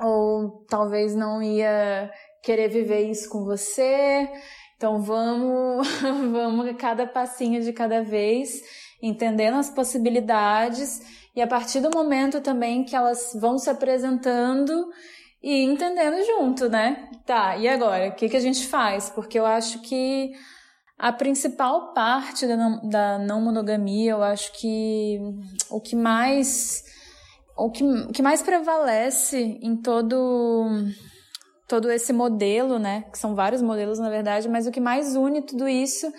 [0.00, 2.10] ou talvez não ia
[2.42, 4.28] querer viver isso com você.
[4.76, 8.62] Então vamos, vamos cada passinho de cada vez
[9.06, 11.00] entendendo as possibilidades
[11.34, 14.88] e a partir do momento também que elas vão se apresentando,
[15.44, 17.10] e entendendo junto, né?
[17.26, 18.08] Tá, e agora?
[18.08, 19.10] O que, que a gente faz?
[19.10, 20.32] Porque eu acho que
[20.98, 25.20] a principal parte da não, da não monogamia, eu acho que
[25.68, 26.82] o que mais
[27.58, 27.84] o que,
[28.14, 30.66] que mais prevalece em todo
[31.68, 33.04] todo esse modelo, né?
[33.12, 36.10] Que são vários modelos na verdade, mas o que mais une tudo isso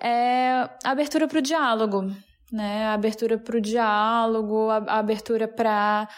[0.00, 2.10] é a abertura para o diálogo,
[2.50, 2.86] né?
[2.86, 6.08] A abertura para o diálogo, a, abertura para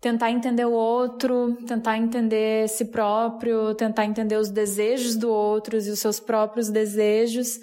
[0.00, 5.78] tentar entender o outro, tentar entender si próprio, tentar entender os desejos do outro e
[5.78, 7.58] os seus próprios desejos.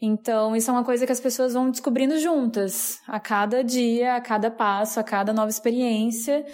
[0.00, 4.20] Então, isso é uma coisa que as pessoas vão descobrindo juntas, a cada dia, a
[4.20, 6.44] cada passo, a cada nova experiência.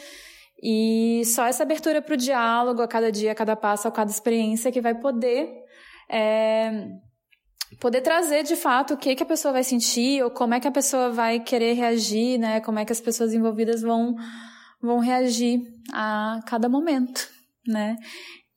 [0.63, 4.11] E só essa abertura para o diálogo, a cada dia, a cada passo, a cada
[4.11, 5.49] experiência, que vai poder
[6.09, 6.87] é,
[7.81, 10.69] poder trazer de fato o que, que a pessoa vai sentir ou como é que
[10.69, 12.61] a pessoa vai querer reagir, né?
[12.61, 14.15] Como é que as pessoas envolvidas vão
[14.81, 15.63] vão reagir
[15.93, 17.29] a cada momento,
[17.67, 17.97] né?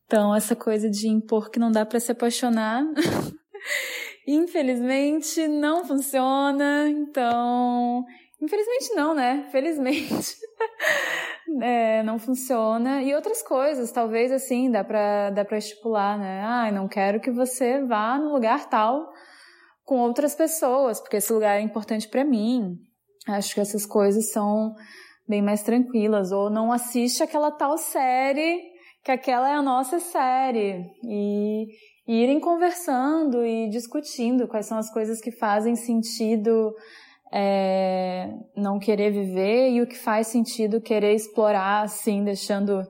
[0.05, 2.83] Então, essa coisa de impor que não dá para se apaixonar,
[4.27, 6.89] infelizmente não funciona.
[6.89, 8.03] Então,
[8.41, 9.47] infelizmente não, né?
[9.51, 10.35] Felizmente.
[11.61, 13.01] é, não funciona.
[13.01, 16.41] E outras coisas, talvez assim, dá pra, dá pra estipular, né?
[16.43, 19.11] Ah, não quero que você vá no lugar tal
[19.83, 22.75] com outras pessoas, porque esse lugar é importante para mim.
[23.27, 24.73] Acho que essas coisas são
[25.27, 26.31] bem mais tranquilas.
[26.31, 28.61] Ou não assiste aquela tal série,
[29.03, 30.83] que aquela é a nossa série.
[31.03, 31.67] E,
[32.07, 36.73] e irem conversando e discutindo quais são as coisas que fazem sentido
[37.31, 42.81] é, não querer viver e o que faz sentido querer explorar, assim, deixando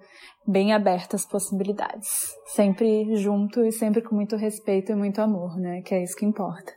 [0.47, 2.33] bem abertas as possibilidades.
[2.47, 5.81] Sempre junto e sempre com muito respeito e muito amor, né?
[5.81, 6.73] Que é isso que importa.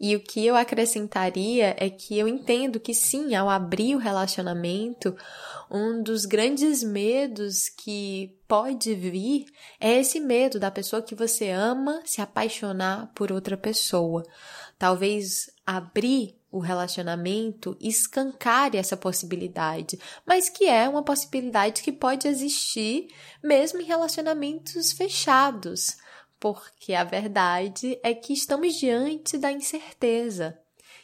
[0.00, 5.16] E o que eu acrescentaria é que eu entendo que sim, ao abrir o relacionamento,
[5.68, 9.46] um dos grandes medos que pode vir
[9.80, 14.22] é esse medo da pessoa que você ama se apaixonar por outra pessoa.
[14.78, 23.08] Talvez abrir o relacionamento escancare essa possibilidade, mas que é uma possibilidade que pode existir
[23.42, 25.96] mesmo em relacionamentos fechados
[26.40, 30.58] porque a verdade é que estamos diante da incerteza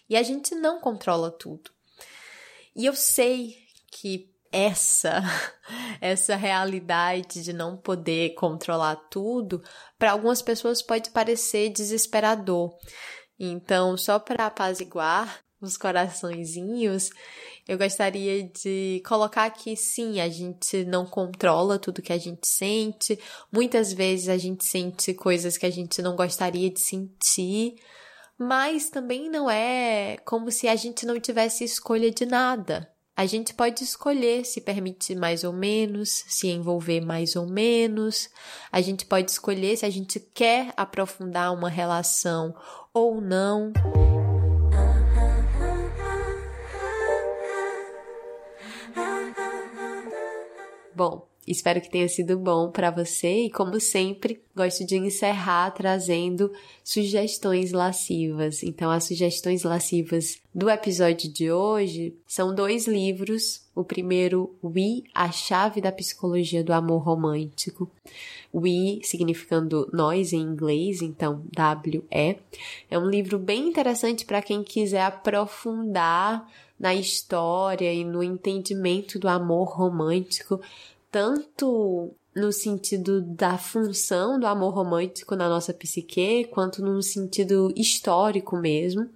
[0.09, 1.71] e a gente não controla tudo.
[2.75, 3.57] E eu sei
[3.91, 5.23] que essa
[6.01, 9.63] essa realidade de não poder controlar tudo,
[9.99, 12.77] para algumas pessoas pode parecer desesperador.
[13.39, 17.11] Então, só para apaziguar os coraçõezinhos,
[17.67, 23.19] eu gostaria de colocar que sim, a gente não controla tudo que a gente sente.
[23.51, 27.77] Muitas vezes a gente sente coisas que a gente não gostaria de sentir,
[28.39, 32.94] mas também não é como se a gente não tivesse escolha de nada.
[33.17, 38.29] A gente pode escolher se permitir mais ou menos, se envolver mais ou menos.
[38.73, 42.53] A gente pode escolher se a gente quer aprofundar uma relação
[42.93, 43.73] ou não.
[50.93, 56.53] Bom, espero que tenha sido bom para você e, como sempre, gosto de encerrar trazendo
[56.83, 58.63] sugestões lascivas.
[58.63, 63.63] Então, as sugestões lascivas do episódio de hoje são dois livros.
[63.75, 67.91] O primeiro, We, A Chave da Psicologia do Amor Romântico.
[68.55, 72.37] We significando nós em inglês, então W-E.
[72.89, 79.29] É um livro bem interessante para quem quiser aprofundar na história e no entendimento do
[79.29, 80.61] amor romântico,
[81.15, 88.57] tanto no sentido da função do amor romântico na nossa psique, quanto no sentido histórico
[88.57, 89.09] mesmo.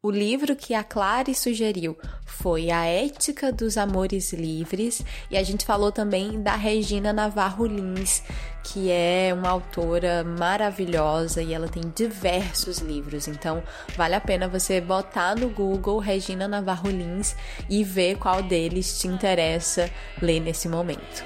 [0.00, 5.66] O livro que a Clary sugeriu foi A Ética dos Amores Livres e a gente
[5.66, 8.22] falou também da Regina Navarro Lins,
[8.62, 13.26] que é uma autora maravilhosa e ela tem diversos livros.
[13.26, 13.60] Então,
[13.96, 17.34] vale a pena você botar no Google Regina Navarro Lins
[17.68, 19.90] e ver qual deles te interessa
[20.22, 21.24] ler nesse momento.